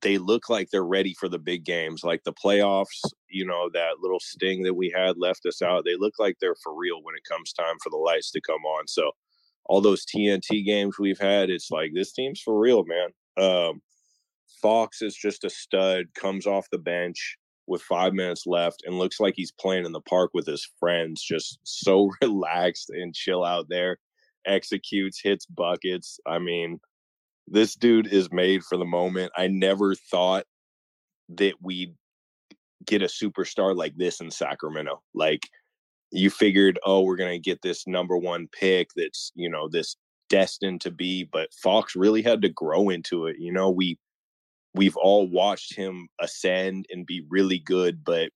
they 0.00 0.18
look 0.18 0.48
like 0.48 0.70
they're 0.70 0.84
ready 0.84 1.14
for 1.14 1.28
the 1.28 1.38
big 1.38 1.64
games, 1.64 2.02
like 2.02 2.24
the 2.24 2.32
playoffs. 2.32 3.00
You 3.28 3.46
know, 3.46 3.68
that 3.72 4.00
little 4.00 4.20
sting 4.20 4.62
that 4.64 4.74
we 4.74 4.92
had 4.94 5.16
left 5.18 5.46
us 5.46 5.62
out. 5.62 5.84
They 5.84 5.96
look 5.96 6.14
like 6.18 6.36
they're 6.40 6.56
for 6.62 6.74
real 6.74 7.02
when 7.02 7.14
it 7.14 7.28
comes 7.28 7.52
time 7.52 7.76
for 7.82 7.90
the 7.90 7.96
lights 7.96 8.30
to 8.32 8.40
come 8.40 8.64
on. 8.64 8.88
So, 8.88 9.12
all 9.66 9.80
those 9.80 10.04
TNT 10.04 10.64
games 10.64 10.98
we've 10.98 11.20
had, 11.20 11.50
it's 11.50 11.70
like 11.70 11.92
this 11.94 12.12
team's 12.12 12.40
for 12.40 12.58
real, 12.58 12.84
man. 12.84 13.10
Um, 13.36 13.82
Fox 14.60 15.02
is 15.02 15.14
just 15.14 15.44
a 15.44 15.50
stud, 15.50 16.06
comes 16.14 16.46
off 16.46 16.70
the 16.70 16.78
bench 16.78 17.36
with 17.66 17.82
five 17.82 18.12
minutes 18.12 18.46
left 18.46 18.82
and 18.84 18.98
looks 18.98 19.20
like 19.20 19.34
he's 19.36 19.52
playing 19.52 19.84
in 19.86 19.92
the 19.92 20.00
park 20.00 20.30
with 20.34 20.46
his 20.46 20.68
friends, 20.78 21.22
just 21.22 21.58
so 21.64 22.10
relaxed 22.22 22.90
and 22.90 23.14
chill 23.14 23.44
out 23.44 23.66
there. 23.68 23.98
executes, 24.46 25.20
hits 25.22 25.46
buckets. 25.46 26.18
I 26.26 26.38
mean, 26.40 26.80
this 27.48 27.74
dude 27.74 28.06
is 28.06 28.32
made 28.32 28.62
for 28.64 28.76
the 28.76 28.84
moment. 28.84 29.32
I 29.36 29.48
never 29.48 29.94
thought 29.94 30.44
that 31.30 31.54
we'd 31.60 31.94
get 32.86 33.02
a 33.02 33.06
superstar 33.06 33.76
like 33.76 33.96
this 33.96 34.20
in 34.20 34.30
Sacramento. 34.30 35.02
Like 35.14 35.48
you 36.10 36.30
figured, 36.30 36.78
oh, 36.84 37.02
we're 37.02 37.16
gonna 37.16 37.38
get 37.38 37.62
this 37.62 37.86
number 37.86 38.16
one 38.16 38.48
pick 38.48 38.88
that's, 38.96 39.32
you 39.34 39.48
know, 39.48 39.68
this 39.68 39.96
destined 40.28 40.80
to 40.80 40.90
be, 40.90 41.28
but 41.30 41.52
Fox 41.52 41.94
really 41.94 42.22
had 42.22 42.42
to 42.42 42.48
grow 42.48 42.88
into 42.88 43.26
it. 43.26 43.36
You 43.38 43.52
know, 43.52 43.70
we 43.70 43.98
we've 44.74 44.96
all 44.96 45.28
watched 45.28 45.74
him 45.76 46.08
ascend 46.20 46.86
and 46.90 47.06
be 47.06 47.24
really 47.28 47.58
good, 47.58 48.04
but 48.04 48.30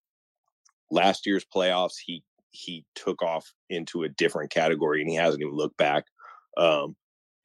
last 0.91 1.27
year's 1.27 1.45
playoffs 1.45 1.95
he 2.05 2.23
he 2.51 2.85
took 2.95 3.23
off 3.23 3.53
into 3.71 4.03
a 4.03 4.09
different 4.09 4.51
category 4.51 5.01
and 5.01 5.11
he 5.11 5.17
hasn't 5.17 5.43
even 5.43 5.55
looked 5.55 5.77
back. 5.77 6.05
Um, 6.57 6.97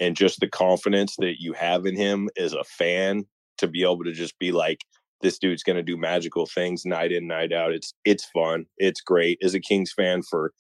and 0.02 0.18
just 0.18 0.40
the 0.40 0.50
confidence 0.50 1.16
that 1.20 1.36
you 1.40 1.54
have 1.54 1.86
in 1.86 1.96
him 1.96 2.28
as 2.38 2.54
a 2.54 2.64
fan 2.66 3.24
to 3.60 3.68
be 3.68 3.84
able 3.84 4.04
to 4.04 4.12
just 4.12 4.38
be 4.40 4.52
like, 4.52 4.80
this 5.22 5.38
dude's 5.38 5.64
going 5.64 5.76
to 5.76 5.84
do 5.84 5.96
magical 5.96 6.48
things 6.48 6.84
night 6.84 7.12
in, 7.12 7.28
night 7.28 7.54
out. 7.54 7.72
It's 7.72 7.94
it's 8.04 8.26
fun. 8.26 8.66
It's 8.78 9.02
great. 9.02 9.38
As 9.44 9.54
a 9.54 9.60
Kings 9.60 9.94
fan 9.94 10.24
for 10.24 10.52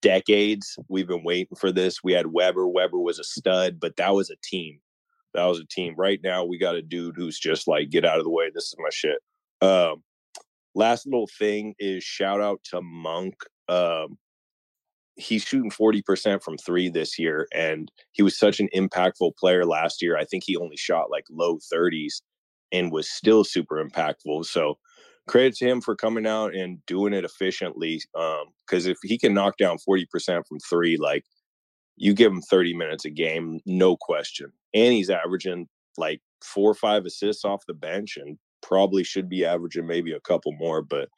decades, 0.00 0.78
we've 0.88 1.08
been 1.08 1.24
waiting 1.24 1.56
for 1.56 1.72
this. 1.72 2.04
We 2.04 2.12
had 2.12 2.28
Webber 2.28 2.68
Webber 2.68 3.00
was 3.00 3.18
a 3.18 3.24
stud, 3.24 3.80
but 3.80 3.96
that 3.96 4.14
was 4.14 4.30
a 4.30 4.36
team. 4.44 4.78
That 5.34 5.46
was 5.46 5.58
a 5.58 5.66
team. 5.66 5.94
Right 5.98 6.20
now, 6.22 6.44
we 6.44 6.58
got 6.58 6.76
a 6.76 6.82
dude 6.82 7.16
who's 7.16 7.40
just 7.40 7.66
like, 7.66 7.90
get 7.90 8.04
out 8.04 8.18
of 8.18 8.24
the 8.24 8.30
way. 8.30 8.50
This 8.54 8.66
is 8.66 8.76
my 8.78 8.90
shit. 8.92 9.18
Um, 9.60 10.04
last 10.76 11.06
little 11.06 11.28
thing 11.38 11.74
is 11.80 12.04
shout 12.04 12.40
out 12.40 12.60
to 12.70 12.80
Monk. 12.80 13.34
Um, 13.68 14.16
he's 15.16 15.42
shooting 15.42 15.70
40% 15.70 16.42
from 16.42 16.56
three 16.58 16.88
this 16.88 17.18
year, 17.18 17.46
and 17.54 17.90
he 18.12 18.22
was 18.22 18.38
such 18.38 18.60
an 18.60 18.68
impactful 18.74 19.36
player 19.36 19.64
last 19.64 20.02
year. 20.02 20.16
I 20.16 20.24
think 20.24 20.44
he 20.44 20.56
only 20.56 20.76
shot 20.76 21.10
like 21.10 21.24
low 21.30 21.58
30s 21.72 22.22
and 22.72 22.92
was 22.92 23.08
still 23.08 23.44
super 23.44 23.82
impactful. 23.82 24.46
So 24.46 24.78
credit 25.26 25.54
to 25.56 25.66
him 25.66 25.80
for 25.80 25.94
coming 25.96 26.26
out 26.26 26.54
and 26.54 26.84
doing 26.86 27.12
it 27.12 27.24
efficiently. 27.24 28.02
Because 28.12 28.86
um, 28.86 28.90
if 28.90 28.98
he 29.02 29.18
can 29.18 29.34
knock 29.34 29.56
down 29.56 29.78
40% 29.88 30.06
from 30.46 30.58
three, 30.60 30.96
like 30.96 31.24
you 31.96 32.14
give 32.14 32.32
him 32.32 32.42
30 32.42 32.74
minutes 32.74 33.04
a 33.04 33.10
game, 33.10 33.60
no 33.66 33.96
question. 33.96 34.52
And 34.74 34.92
he's 34.92 35.10
averaging 35.10 35.68
like 35.96 36.20
four 36.42 36.70
or 36.70 36.74
five 36.74 37.04
assists 37.04 37.44
off 37.44 37.66
the 37.66 37.74
bench 37.74 38.16
and 38.16 38.36
probably 38.62 39.04
should 39.04 39.28
be 39.28 39.44
averaging 39.44 39.86
maybe 39.86 40.12
a 40.12 40.20
couple 40.20 40.52
more. 40.52 40.82
But 40.82 41.08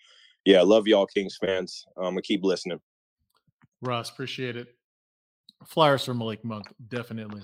yeah, 0.45 0.59
I 0.59 0.63
love 0.63 0.87
y'all 0.87 1.07
Kings 1.07 1.39
fans. 1.41 1.85
I'm 1.97 2.05
gonna 2.05 2.23
keep 2.23 2.45
listening. 2.45 2.81
Ross, 3.83 4.11
appreciate 4.11 4.57
it. 4.57 4.69
Flyers 5.67 6.05
for 6.05 6.15
Malik 6.15 6.45
Monk, 6.45 6.67
definitely. 6.89 7.43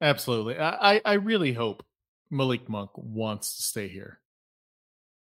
Absolutely. 0.00 0.58
I, 0.58 1.00
I 1.04 1.14
really 1.14 1.52
hope 1.52 1.84
Malik 2.30 2.68
Monk 2.68 2.90
wants 2.94 3.56
to 3.56 3.62
stay 3.62 3.88
here 3.88 4.20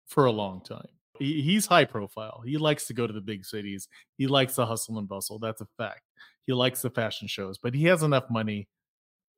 for 0.07 0.25
a 0.25 0.31
long 0.31 0.61
time. 0.61 0.87
He, 1.17 1.41
he's 1.41 1.65
high 1.65 1.85
profile. 1.85 2.41
He 2.45 2.57
likes 2.57 2.87
to 2.87 2.93
go 2.93 3.07
to 3.07 3.13
the 3.13 3.21
big 3.21 3.45
cities. 3.45 3.87
He 4.17 4.27
likes 4.27 4.55
the 4.55 4.65
hustle 4.65 4.97
and 4.97 5.07
bustle. 5.07 5.39
That's 5.39 5.61
a 5.61 5.67
fact. 5.77 6.01
He 6.45 6.53
likes 6.53 6.81
the 6.81 6.89
fashion 6.89 7.27
shows, 7.27 7.57
but 7.57 7.73
he 7.73 7.85
has 7.85 8.03
enough 8.03 8.29
money 8.29 8.67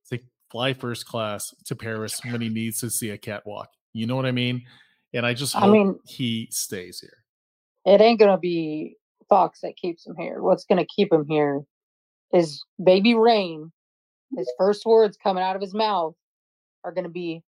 to 0.09 0.19
fly 0.49 0.73
first 0.73 1.05
class 1.05 1.53
to 1.65 1.75
Paris 1.75 2.21
when 2.23 2.41
he 2.41 2.49
needs 2.49 2.79
to 2.81 2.89
see 2.89 3.09
a 3.09 3.17
catwalk. 3.17 3.69
You 3.93 4.07
know 4.07 4.15
what 4.15 4.25
I 4.25 4.31
mean? 4.31 4.63
And 5.13 5.25
I 5.25 5.33
just 5.33 5.53
hope 5.53 5.63
I 5.63 5.71
mean, 5.71 5.99
he 6.05 6.47
stays 6.51 7.01
here. 7.01 7.17
It 7.85 7.99
ain't 7.99 8.19
gonna 8.19 8.37
be 8.37 8.97
Fox 9.31 9.61
that 9.61 9.77
keeps 9.77 10.05
him 10.05 10.15
here. 10.17 10.41
What's 10.43 10.65
gonna 10.65 10.85
keep 10.85 11.11
him 11.11 11.25
here 11.27 11.61
is 12.33 12.63
baby 12.83 13.15
Reign. 13.15 13.71
His 14.35 14.51
first 14.57 14.85
words 14.85 15.17
coming 15.17 15.41
out 15.41 15.55
of 15.55 15.61
his 15.61 15.73
mouth 15.73 16.15
are 16.83 16.91
gonna 16.91 17.09
be 17.09 17.41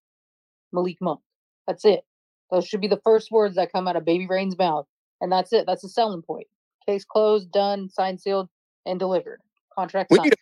Malik 0.71 0.97
Monk. 1.01 1.19
That's 1.67 1.83
it. 1.83 2.05
Those 2.51 2.65
should 2.65 2.79
be 2.79 2.87
the 2.87 3.01
first 3.03 3.31
words 3.31 3.55
that 3.55 3.71
come 3.71 3.87
out 3.87 3.97
of 3.97 4.05
Baby 4.05 4.27
Reign's 4.27 4.57
mouth. 4.57 4.85
And 5.19 5.29
that's 5.31 5.51
it. 5.51 5.65
That's 5.67 5.83
a 5.83 5.89
selling 5.89 6.21
point. 6.21 6.47
Case 6.87 7.03
closed, 7.03 7.51
done, 7.51 7.89
signed, 7.89 8.21
sealed, 8.21 8.47
and 8.85 8.97
delivered. 8.97 9.41
Contract 9.77 10.09
we 10.09 10.17
signed. 10.17 10.33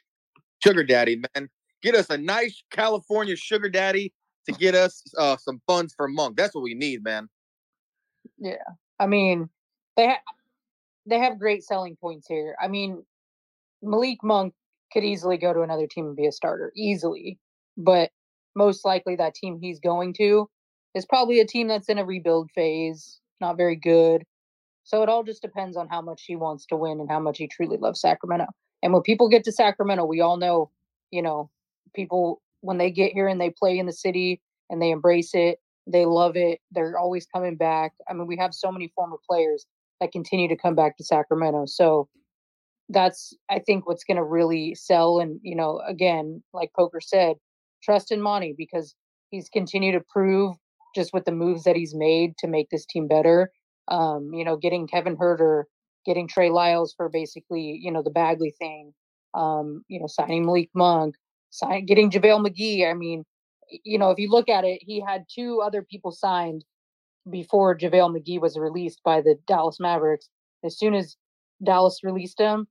sugar 0.63 0.83
daddy, 0.83 1.21
man. 1.35 1.49
Get 1.81 1.95
us 1.95 2.09
a 2.09 2.17
nice 2.17 2.63
California 2.69 3.35
sugar 3.35 3.69
daddy 3.69 4.13
to 4.45 4.51
get 4.53 4.75
us 4.75 5.03
uh, 5.17 5.37
some 5.37 5.61
funds 5.67 5.93
for 5.95 6.07
Monk. 6.07 6.37
That's 6.37 6.53
what 6.53 6.63
we 6.63 6.75
need, 6.75 7.03
man. 7.03 7.29
Yeah. 8.37 8.55
I 8.99 9.07
mean, 9.07 9.49
they 9.97 10.07
ha- 10.07 10.21
they 11.05 11.19
have 11.19 11.39
great 11.39 11.63
selling 11.63 11.95
points 11.95 12.27
here. 12.27 12.55
I 12.61 12.67
mean, 12.67 13.03
Malik 13.81 14.23
Monk 14.23 14.53
could 14.93 15.03
easily 15.03 15.37
go 15.37 15.53
to 15.53 15.61
another 15.61 15.87
team 15.87 16.07
and 16.07 16.15
be 16.15 16.27
a 16.27 16.31
starter, 16.31 16.71
easily. 16.75 17.39
But 17.77 18.11
most 18.55 18.85
likely 18.85 19.15
that 19.15 19.35
team 19.35 19.59
he's 19.61 19.79
going 19.79 20.13
to 20.15 20.49
is 20.93 21.05
probably 21.05 21.39
a 21.39 21.47
team 21.47 21.67
that's 21.67 21.89
in 21.89 21.97
a 21.97 22.05
rebuild 22.05 22.51
phase, 22.51 23.19
not 23.39 23.57
very 23.57 23.75
good. 23.75 24.23
So 24.83 25.03
it 25.03 25.09
all 25.09 25.23
just 25.23 25.41
depends 25.41 25.77
on 25.77 25.87
how 25.87 26.01
much 26.01 26.23
he 26.25 26.35
wants 26.35 26.65
to 26.67 26.75
win 26.75 26.99
and 26.99 27.09
how 27.09 27.19
much 27.19 27.37
he 27.37 27.47
truly 27.47 27.77
loves 27.77 28.01
Sacramento. 28.01 28.47
And 28.83 28.93
when 28.93 29.03
people 29.03 29.29
get 29.29 29.43
to 29.45 29.51
Sacramento, 29.51 30.05
we 30.05 30.21
all 30.21 30.37
know, 30.37 30.71
you 31.11 31.21
know, 31.21 31.49
people 31.95 32.41
when 32.61 32.77
they 32.77 32.91
get 32.91 33.13
here 33.13 33.27
and 33.27 33.39
they 33.39 33.49
play 33.51 33.77
in 33.77 33.85
the 33.85 33.93
city 33.93 34.41
and 34.69 34.81
they 34.81 34.91
embrace 34.91 35.31
it, 35.33 35.59
they 35.87 36.05
love 36.05 36.35
it. 36.35 36.59
They're 36.71 36.97
always 36.97 37.25
coming 37.25 37.55
back. 37.55 37.93
I 38.09 38.13
mean, 38.13 38.27
we 38.27 38.37
have 38.37 38.53
so 38.53 38.71
many 38.71 38.91
former 38.95 39.17
players 39.27 39.65
that 40.01 40.11
continue 40.11 40.49
to 40.49 40.57
come 40.57 40.75
back 40.75 40.97
to 40.97 41.03
Sacramento. 41.05 41.65
So 41.67 42.09
that's 42.89 43.33
I 43.49 43.59
think 43.59 43.87
what's 43.87 44.03
going 44.03 44.17
to 44.17 44.23
really 44.23 44.75
sell 44.75 45.19
and, 45.19 45.39
you 45.43 45.55
know, 45.55 45.81
again, 45.87 46.43
like 46.53 46.73
Poker 46.77 46.99
said, 46.99 47.37
trust 47.81 48.11
in 48.11 48.21
Monty 48.21 48.53
because 48.57 48.95
he's 49.29 49.47
continued 49.47 49.93
to 49.93 50.03
prove 50.09 50.55
just 50.93 51.13
with 51.13 51.23
the 51.23 51.31
moves 51.31 51.63
that 51.63 51.77
he's 51.77 51.95
made 51.95 52.37
to 52.39 52.47
make 52.47 52.69
this 52.69 52.85
team 52.85 53.07
better. 53.07 53.51
Um, 53.87 54.31
you 54.33 54.43
know, 54.43 54.57
getting 54.57 54.87
Kevin 54.87 55.15
Huerter, 55.15 55.63
getting 56.05 56.27
Trey 56.27 56.49
Lyles 56.49 56.93
for 56.95 57.07
basically, 57.07 57.79
you 57.81 57.91
know, 57.91 58.03
the 58.03 58.09
Bagley 58.09 58.53
thing, 58.59 58.93
um, 59.33 59.83
you 59.87 59.99
know, 59.99 60.07
signing 60.07 60.45
Malik 60.45 60.69
Monk, 60.75 61.15
sign, 61.51 61.85
getting 61.85 62.11
JaVale 62.11 62.45
McGee. 62.45 62.89
I 62.89 62.93
mean, 62.93 63.23
you 63.83 63.97
know, 63.97 64.09
if 64.09 64.19
you 64.19 64.29
look 64.29 64.49
at 64.49 64.65
it, 64.65 64.81
he 64.81 64.99
had 64.99 65.25
two 65.33 65.61
other 65.61 65.81
people 65.81 66.11
signed 66.11 66.65
before 67.29 67.77
JaVale 67.77 68.17
McGee 68.17 68.41
was 68.41 68.57
released 68.57 69.01
by 69.03 69.21
the 69.21 69.35
Dallas 69.47 69.79
Mavericks. 69.79 70.29
As 70.63 70.77
soon 70.77 70.93
as 70.93 71.15
Dallas 71.63 71.99
released 72.03 72.39
him, 72.39 72.67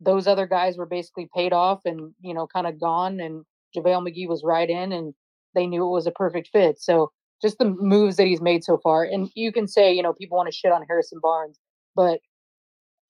those 0.00 0.26
other 0.26 0.46
guys 0.46 0.76
were 0.76 0.86
basically 0.86 1.28
paid 1.34 1.52
off 1.52 1.80
and, 1.84 2.12
you 2.20 2.34
know, 2.34 2.46
kind 2.46 2.66
of 2.66 2.80
gone. 2.80 3.20
And 3.20 3.44
JaVale 3.76 4.08
McGee 4.08 4.28
was 4.28 4.42
right 4.44 4.68
in 4.68 4.92
and 4.92 5.14
they 5.54 5.66
knew 5.66 5.86
it 5.86 5.90
was 5.90 6.06
a 6.06 6.12
perfect 6.12 6.48
fit. 6.52 6.80
So 6.80 7.10
just 7.42 7.58
the 7.58 7.64
moves 7.64 8.16
that 8.16 8.26
he's 8.26 8.40
made 8.40 8.64
so 8.64 8.78
far. 8.78 9.04
And 9.04 9.30
you 9.34 9.52
can 9.52 9.66
say, 9.66 9.92
you 9.92 10.02
know, 10.02 10.12
people 10.12 10.36
want 10.36 10.50
to 10.50 10.56
shit 10.56 10.72
on 10.72 10.84
Harrison 10.86 11.18
Barnes, 11.22 11.58
but 11.94 12.20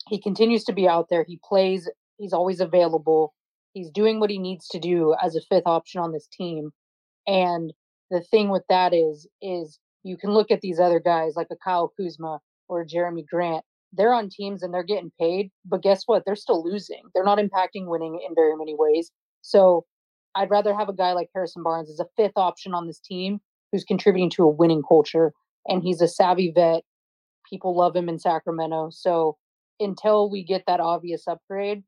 he 0.09 0.21
continues 0.21 0.64
to 0.64 0.73
be 0.73 0.88
out 0.88 1.09
there. 1.11 1.25
He 1.26 1.40
plays, 1.45 1.88
he's 2.19 2.33
always 2.33 2.61
available. 2.61 3.35
He's 3.73 3.90
doing 3.90 4.21
what 4.21 4.31
he 4.31 4.38
needs 4.38 4.69
to 4.69 4.78
do 4.78 5.14
as 5.23 5.37
a 5.37 5.40
fifth 5.40 5.66
option 5.66 6.00
on 6.00 6.12
this 6.12 6.28
team. 6.33 6.71
And 7.26 7.73
the 8.11 8.21
thing 8.21 8.50
with 8.50 8.62
that 8.69 8.95
is, 8.95 9.26
is 9.43 9.78
you 10.06 10.16
can 10.16 10.30
look 10.30 10.50
at 10.50 10.60
these 10.60 10.78
other 10.78 11.00
guys 11.00 11.34
like 11.34 11.48
a 11.50 11.56
Kyle 11.56 11.92
Kuzma 11.98 12.38
or 12.68 12.86
Jerami 12.86 13.26
Grant. 13.26 13.64
They're 13.92 14.14
on 14.14 14.28
teams 14.30 14.62
and 14.62 14.72
they're 14.72 14.84
getting 14.84 15.10
paid, 15.18 15.50
but 15.64 15.82
guess 15.82 16.02
what? 16.06 16.22
They're 16.25 16.36
still 16.36 16.62
losing. 16.62 17.02
They're 17.12 17.25
not 17.25 17.38
impacting 17.38 17.86
winning 17.86 18.20
in 18.26 18.34
very 18.34 18.56
many 18.56 18.75
ways. 18.76 19.10
So 19.42 19.84
I'd 20.36 20.50
rather 20.50 20.75
have 20.75 20.88
a 20.88 20.94
guy 20.94 21.12
like 21.12 21.28
Harrison 21.34 21.62
Barnes 21.62 21.90
as 21.90 21.98
a 21.98 22.06
fifth 22.16 22.36
option 22.36 22.72
on 22.72 22.86
this 22.86 23.00
team 23.00 23.40
who's 23.72 23.84
contributing 23.84 24.30
to 24.30 24.44
a 24.44 24.50
winning 24.50 24.82
culture. 24.86 25.32
And 25.66 25.82
he's 25.82 26.00
a 26.00 26.08
savvy 26.08 26.52
vet. 26.54 26.82
People 27.48 27.76
love 27.76 27.96
him 27.96 28.08
in 28.08 28.18
Sacramento. 28.18 28.90
So 28.92 29.36
until 29.80 30.30
we 30.30 30.44
get 30.44 30.64
that 30.66 30.80
obvious 30.80 31.26
upgrade, 31.26 31.82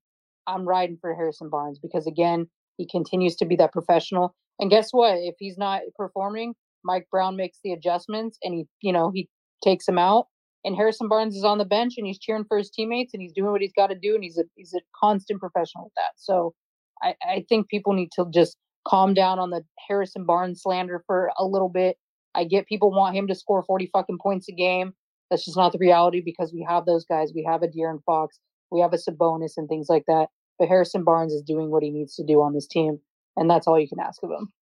I'm 0.47 0.67
riding 0.67 0.99
for 1.01 1.15
Harrison 1.15 1.51
Barnes 1.51 1.79
because 1.79 2.07
again, 2.07 2.49
he 2.79 2.87
continues 2.87 3.37
to 3.37 3.45
be 3.45 3.55
that 3.57 3.73
professional. 3.73 4.35
And 4.59 4.71
guess 4.71 4.91
what? 4.91 5.19
If 5.19 5.37
he's 5.39 5.59
not 5.59 5.83
performing, 5.97 6.55
Mike 6.85 7.07
Brown 7.11 7.37
makes 7.37 7.59
the 7.63 7.73
adjustments 7.73 8.39
and 8.43 8.55
he, 8.55 8.67
you 8.81 8.93
know, 8.93 9.11
he 9.11 9.29
takes 9.63 9.87
him 9.87 9.99
out. 9.99 10.27
And 10.65 10.75
Harrison 10.75 11.09
Barnes 11.09 11.37
is 11.37 11.45
on 11.45 11.59
the 11.59 11.65
bench 11.65 11.95
and 11.97 12.07
he's 12.07 12.19
cheering 12.19 12.45
for 12.47 12.59
his 12.59 12.71
teammates 12.71 13.15
and 13.15 13.23
he's 13.23 13.33
doing 13.33 13.53
what 13.53 13.61
he's 13.61 13.73
got 13.73 13.89
to 13.89 13.95
do 13.95 14.15
and 14.15 14.25
he's 14.25 14.39
a 14.39 14.45
he's 14.57 14.75
a 14.75 14.81
constant 14.99 15.41
professional 15.41 15.85
with 15.85 15.95
that. 15.97 16.13
So 16.17 16.55
I, 17.03 17.15
I 17.23 17.45
think 17.49 17.69
people 17.69 17.93
need 17.93 18.11
to 18.13 18.27
just 18.33 18.57
calm 18.87 19.15
down 19.15 19.39
on 19.39 19.51
the 19.51 19.63
Harrison 19.89 20.25
Barnes 20.25 20.63
slander 20.63 21.03
for 21.07 21.31
a 21.39 21.45
little 21.45 21.69
bit. 21.69 21.97
I 22.35 22.45
get 22.45 22.67
people 22.67 22.91
want 22.91 23.17
him 23.17 23.27
to 23.29 23.35
score 23.35 23.63
40 23.63 23.91
fucking 23.93 24.19
points 24.23 24.49
a 24.49 24.53
game. 24.53 24.93
That's 25.31 25.45
just 25.45 25.57
not 25.57 25.73
the 25.73 25.79
reality 25.79 26.23
because 26.25 26.53
we 26.53 26.67
have 26.69 26.87
those 26.87 27.05
guys. 27.05 27.33
We 27.35 27.45
have 27.45 27.63
a 27.63 27.69
De'Aaron 27.69 28.03
Fox. 28.05 28.39
We 28.71 28.81
have 28.81 28.93
a 28.93 28.97
Sabonis 28.97 29.53
and 29.57 29.69
things 29.69 29.89
like 29.89 30.05
that. 30.07 30.29
But 30.59 30.69
Harrison 30.69 31.05
Barnes 31.05 31.33
is 31.33 31.43
doing 31.43 31.71
what 31.71 31.83
he 31.83 31.91
needs 31.91 32.15
to 32.17 32.25
do 32.25 32.43
on 32.43 32.55
this 32.55 32.67
team. 32.67 32.99
And 33.37 33.49
that's 33.49 33.67
all 33.67 33.79
you 33.79 33.89
can 33.89 34.01
ask 34.01 34.23
of 34.23 34.31
him. 34.31 34.53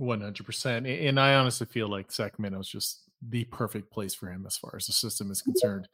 100%. 0.00 1.08
And 1.08 1.20
I 1.20 1.34
honestly 1.34 1.66
feel 1.66 1.88
like 1.88 2.10
Sacramento 2.10 2.60
is 2.60 2.68
just 2.68 3.02
the 3.26 3.44
perfect 3.44 3.90
place 3.90 4.14
for 4.14 4.28
him 4.28 4.44
as 4.46 4.56
far 4.56 4.74
as 4.76 4.86
the 4.86 4.92
system 4.92 5.30
is 5.30 5.42
concerned. 5.42 5.88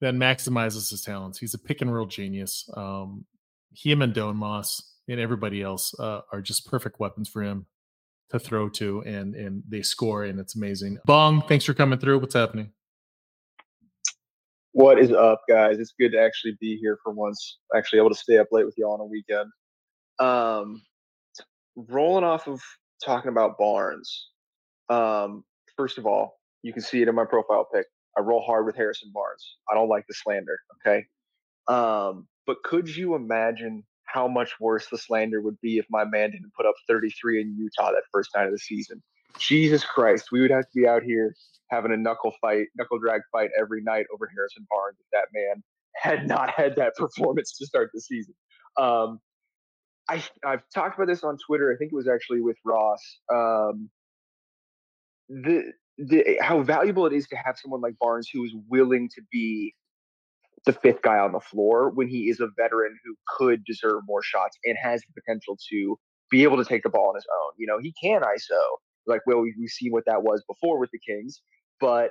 That 0.00 0.14
maximizes 0.14 0.90
his 0.90 1.02
talents. 1.02 1.38
He's 1.38 1.54
a 1.54 1.58
pick 1.58 1.80
and 1.80 1.94
roll 1.94 2.06
genius. 2.06 2.68
Um, 2.76 3.24
him 3.74 4.02
and 4.02 4.14
Domas 4.14 4.82
and 5.08 5.20
everybody 5.20 5.62
else 5.62 5.98
uh, 5.98 6.20
are 6.32 6.42
just 6.42 6.66
perfect 6.66 7.00
weapons 7.00 7.28
for 7.28 7.42
him 7.42 7.66
to 8.30 8.38
throw 8.38 8.68
to, 8.68 9.02
and 9.02 9.34
and 9.34 9.62
they 9.68 9.82
score, 9.82 10.24
and 10.24 10.40
it's 10.40 10.56
amazing. 10.56 10.98
Bong, 11.04 11.42
thanks 11.48 11.64
for 11.64 11.74
coming 11.74 11.98
through. 11.98 12.18
What's 12.18 12.34
happening? 12.34 12.72
What 14.72 14.98
is 14.98 15.12
up, 15.12 15.40
guys? 15.48 15.78
It's 15.78 15.94
good 15.98 16.12
to 16.12 16.20
actually 16.20 16.56
be 16.60 16.76
here 16.76 16.98
for 17.02 17.12
once. 17.12 17.58
Actually, 17.74 18.00
able 18.00 18.10
to 18.10 18.16
stay 18.16 18.38
up 18.38 18.48
late 18.50 18.66
with 18.66 18.74
y'all 18.76 18.92
on 18.92 19.00
a 19.00 19.04
weekend. 19.04 19.50
Um, 20.18 20.82
rolling 21.76 22.24
off 22.24 22.48
of 22.48 22.60
talking 23.04 23.30
about 23.30 23.58
Barnes. 23.58 24.28
Um, 24.88 25.44
first 25.76 25.98
of 25.98 26.06
all, 26.06 26.38
you 26.62 26.72
can 26.72 26.82
see 26.82 27.02
it 27.02 27.08
in 27.08 27.14
my 27.14 27.24
profile 27.24 27.66
pic. 27.72 27.86
I 28.16 28.22
roll 28.22 28.42
hard 28.42 28.66
with 28.66 28.76
Harrison 28.76 29.10
Barnes. 29.12 29.56
I 29.70 29.74
don't 29.74 29.88
like 29.88 30.06
the 30.08 30.14
slander. 30.14 30.58
Okay. 30.80 31.04
Um, 31.68 32.26
but 32.46 32.62
could 32.64 32.88
you 32.94 33.14
imagine 33.14 33.84
how 34.04 34.28
much 34.28 34.52
worse 34.60 34.86
the 34.88 34.98
slander 34.98 35.42
would 35.42 35.60
be 35.60 35.78
if 35.78 35.86
my 35.90 36.04
man 36.04 36.30
didn't 36.30 36.52
put 36.56 36.66
up 36.66 36.74
33 36.88 37.42
in 37.42 37.56
Utah 37.58 37.90
that 37.92 38.04
first 38.12 38.30
night 38.34 38.46
of 38.46 38.52
the 38.52 38.58
season? 38.58 39.02
Jesus 39.38 39.84
Christ, 39.84 40.28
we 40.32 40.40
would 40.40 40.50
have 40.50 40.64
to 40.64 40.70
be 40.74 40.86
out 40.86 41.02
here 41.02 41.34
having 41.70 41.92
a 41.92 41.96
knuckle 41.96 42.32
fight, 42.40 42.66
knuckle 42.76 42.98
drag 42.98 43.20
fight 43.32 43.50
every 43.58 43.82
night 43.82 44.06
over 44.14 44.30
Harrison 44.34 44.66
Barnes 44.70 44.96
if 45.00 45.06
that 45.12 45.28
man 45.34 45.62
had 45.96 46.26
not 46.26 46.50
had 46.50 46.76
that 46.76 46.94
performance 46.96 47.56
to 47.58 47.66
start 47.66 47.90
the 47.92 48.00
season. 48.00 48.34
Um, 48.78 49.20
I, 50.08 50.22
I've 50.44 50.62
talked 50.74 50.96
about 50.96 51.08
this 51.08 51.24
on 51.24 51.36
Twitter. 51.46 51.72
I 51.72 51.76
think 51.76 51.92
it 51.92 51.96
was 51.96 52.08
actually 52.08 52.40
with 52.40 52.56
Ross. 52.64 53.00
Um, 53.32 53.90
the 55.28 55.72
the 55.98 56.38
how 56.40 56.62
valuable 56.62 57.06
it 57.06 57.12
is 57.12 57.26
to 57.28 57.36
have 57.36 57.56
someone 57.60 57.80
like 57.80 57.94
Barnes 57.98 58.28
who 58.32 58.44
is 58.44 58.54
willing 58.68 59.08
to 59.14 59.22
be 59.32 59.74
the 60.64 60.72
fifth 60.72 61.02
guy 61.02 61.18
on 61.18 61.32
the 61.32 61.40
floor 61.40 61.90
when 61.90 62.08
he 62.08 62.28
is 62.28 62.40
a 62.40 62.48
veteran 62.56 62.96
who 63.04 63.14
could 63.36 63.64
deserve 63.64 64.02
more 64.06 64.22
shots 64.22 64.58
and 64.64 64.76
has 64.80 65.00
the 65.02 65.20
potential 65.20 65.56
to 65.70 65.98
be 66.30 66.42
able 66.42 66.56
to 66.56 66.64
take 66.64 66.82
the 66.82 66.88
ball 66.88 67.08
on 67.08 67.14
his 67.14 67.26
own. 67.32 67.52
You 67.56 67.66
know, 67.66 67.78
he 67.78 67.94
can 68.02 68.22
ISO. 68.22 68.60
Like, 69.06 69.20
well, 69.26 69.40
we, 69.40 69.54
have 69.60 69.70
seen 69.70 69.92
what 69.92 70.04
that 70.06 70.22
was 70.22 70.42
before 70.48 70.80
with 70.80 70.90
the 70.90 70.98
Kings, 70.98 71.40
but 71.80 72.10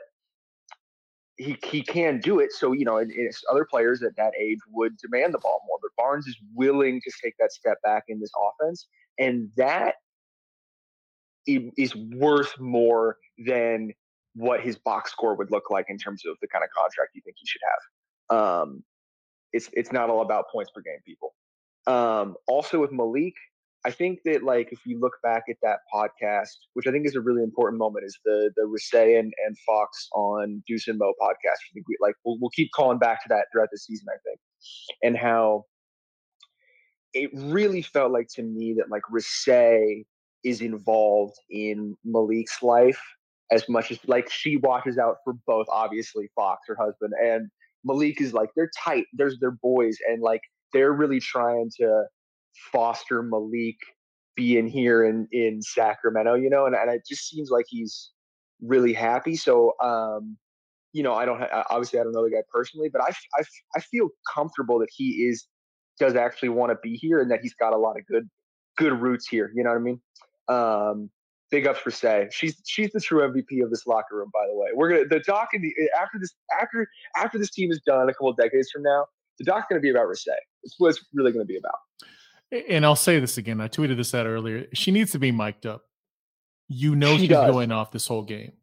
he 1.37 1.57
he 1.63 1.81
can 1.81 2.19
do 2.19 2.39
it. 2.39 2.51
So 2.53 2.71
you 2.71 2.85
know, 2.85 2.97
and 2.97 3.11
other 3.51 3.65
players 3.65 4.01
at 4.03 4.15
that 4.17 4.33
age 4.39 4.59
would 4.71 4.97
demand 4.97 5.33
the 5.33 5.39
ball 5.39 5.61
more. 5.67 5.77
But 5.81 5.91
Barnes 5.97 6.27
is 6.27 6.37
willing 6.53 7.01
to 7.01 7.11
take 7.23 7.35
that 7.39 7.51
step 7.51 7.77
back 7.83 8.03
in 8.07 8.19
this 8.19 8.31
offense, 8.35 8.87
and 9.19 9.49
that 9.57 9.95
is 11.47 11.95
worth 11.95 12.59
more 12.59 13.17
than 13.45 13.91
what 14.35 14.61
his 14.61 14.77
box 14.77 15.11
score 15.11 15.35
would 15.35 15.51
look 15.51 15.69
like 15.69 15.85
in 15.89 15.97
terms 15.97 16.23
of 16.25 16.37
the 16.41 16.47
kind 16.47 16.63
of 16.63 16.69
contract 16.71 17.11
you 17.13 17.21
think 17.23 17.35
he 17.39 17.47
should 17.47 17.61
have. 17.69 18.37
Um, 18.37 18.83
it's 19.53 19.69
it's 19.73 19.91
not 19.91 20.09
all 20.09 20.21
about 20.21 20.45
points 20.51 20.71
per 20.71 20.81
game, 20.81 20.99
people. 21.05 21.33
Um, 21.87 22.35
also 22.47 22.79
with 22.79 22.91
Malik, 22.91 23.35
I 23.85 23.91
think 23.91 24.19
that 24.25 24.43
like 24.43 24.69
if 24.71 24.79
you 24.85 24.99
look 24.99 25.13
back 25.21 25.43
at 25.47 25.57
that 25.61 25.79
podcast, 25.93 26.49
which 26.73 26.87
I 26.87 26.91
think 26.91 27.05
is 27.05 27.15
a 27.15 27.21
really 27.21 27.43
important 27.43 27.77
moment, 27.77 28.05
is 28.05 28.17
the 28.25 28.51
the 28.55 28.63
Recee 28.63 29.19
and, 29.19 29.31
and 29.45 29.57
Fox 29.59 30.07
on 30.13 30.63
Deuce 30.67 30.87
and 30.87 30.97
Mo 30.97 31.13
podcast. 31.21 31.35
I 31.45 31.69
think 31.73 31.87
we 31.87 31.95
like 32.01 32.15
we'll, 32.25 32.37
we'll 32.39 32.49
keep 32.49 32.71
calling 32.75 32.97
back 32.97 33.21
to 33.23 33.29
that 33.29 33.45
throughout 33.51 33.69
the 33.71 33.77
season. 33.77 34.07
I 34.09 34.17
think, 34.27 34.39
and 35.03 35.15
how 35.15 35.65
it 37.13 37.29
really 37.33 37.83
felt 37.83 38.11
like 38.11 38.27
to 38.35 38.43
me 38.43 38.73
that 38.77 38.89
like 38.89 39.03
Recee 39.11 40.05
is 40.43 40.61
involved 40.61 41.37
in 41.49 41.95
Malik's 42.03 42.63
life 42.63 43.01
as 43.51 43.69
much 43.69 43.91
as 43.91 43.99
like 44.07 44.29
she 44.31 44.57
watches 44.57 44.97
out 44.97 45.17
for 45.23 45.33
both, 45.45 45.67
obviously 45.69 46.27
Fox, 46.35 46.61
her 46.67 46.75
husband, 46.75 47.13
and 47.23 47.49
Malik 47.83 48.19
is 48.19 48.33
like 48.33 48.49
they're 48.55 48.71
tight. 48.83 49.05
There's 49.13 49.37
their 49.39 49.57
boys, 49.61 49.97
and 50.09 50.23
like 50.23 50.41
they're 50.73 50.93
really 50.93 51.19
trying 51.19 51.69
to 51.79 52.05
foster 52.71 53.21
Malik 53.21 53.77
being 54.35 54.67
here 54.67 55.05
in 55.05 55.27
in 55.31 55.61
Sacramento, 55.61 56.35
you 56.35 56.49
know, 56.49 56.65
and, 56.65 56.75
and 56.75 56.89
it 56.91 57.03
just 57.07 57.29
seems 57.29 57.49
like 57.49 57.65
he's 57.67 58.11
really 58.61 58.93
happy. 58.93 59.35
So, 59.35 59.73
um, 59.81 60.37
you 60.93 61.03
know, 61.03 61.13
I 61.13 61.25
don't 61.25 61.39
ha- 61.39 61.65
obviously 61.69 61.99
I 61.99 62.03
don't 62.03 62.13
know 62.13 62.23
the 62.23 62.31
guy 62.31 62.43
personally, 62.53 62.89
but 62.91 63.01
I, 63.01 63.13
I, 63.37 63.43
I 63.75 63.79
feel 63.79 64.09
comfortable 64.33 64.79
that 64.79 64.89
he 64.95 65.27
is 65.27 65.47
does 65.99 66.15
actually 66.15 66.49
want 66.49 66.71
to 66.71 66.77
be 66.83 66.95
here 66.95 67.21
and 67.21 67.31
that 67.31 67.39
he's 67.41 67.53
got 67.53 67.73
a 67.73 67.77
lot 67.77 67.97
of 67.97 68.05
good 68.05 68.29
good 68.77 68.93
roots 69.01 69.27
here. 69.27 69.51
You 69.55 69.63
know 69.63 69.69
what 69.69 69.77
I 69.77 69.79
mean? 69.79 70.01
Um, 70.47 71.09
big 71.51 71.67
ups 71.67 71.79
for 71.79 71.91
Say. 71.91 72.27
She's 72.31 72.61
she's 72.65 72.91
the 72.91 72.99
true 72.99 73.21
MVP 73.21 73.63
of 73.63 73.69
this 73.69 73.87
locker 73.87 74.17
room, 74.17 74.29
by 74.33 74.45
the 74.47 74.55
way. 74.55 74.69
We're 74.73 74.89
gonna 74.89 75.05
the 75.05 75.19
doc 75.19 75.49
in 75.53 75.61
the 75.61 75.73
after 75.99 76.19
this 76.19 76.35
after 76.59 76.87
after 77.15 77.37
this 77.37 77.51
team 77.51 77.71
is 77.71 77.81
done 77.85 78.09
a 78.09 78.13
couple 78.13 78.33
decades 78.33 78.69
from 78.71 78.83
now, 78.83 79.05
the 79.39 79.45
doc's 79.45 79.67
gonna 79.69 79.81
be 79.81 79.89
about 79.89 80.07
Recee. 80.07 80.33
It's 80.63 80.75
what 80.77 80.89
it's 80.89 81.05
really 81.13 81.31
gonna 81.31 81.45
be 81.45 81.57
about. 81.57 81.75
And 82.51 82.85
I'll 82.85 82.95
say 82.95 83.19
this 83.19 83.37
again. 83.37 83.59
I 83.59 83.67
tweeted 83.67 83.97
this 83.97 84.13
out 84.13 84.27
earlier. 84.27 84.67
She 84.73 84.91
needs 84.91 85.11
to 85.11 85.19
be 85.19 85.31
mic'd 85.31 85.65
up. 85.65 85.83
You 86.67 86.95
know 86.95 87.13
She 87.13 87.21
she's 87.21 87.29
does. 87.29 87.51
going 87.51 87.71
off 87.71 87.91
this 87.91 88.07
whole 88.07 88.23
game. 88.23 88.53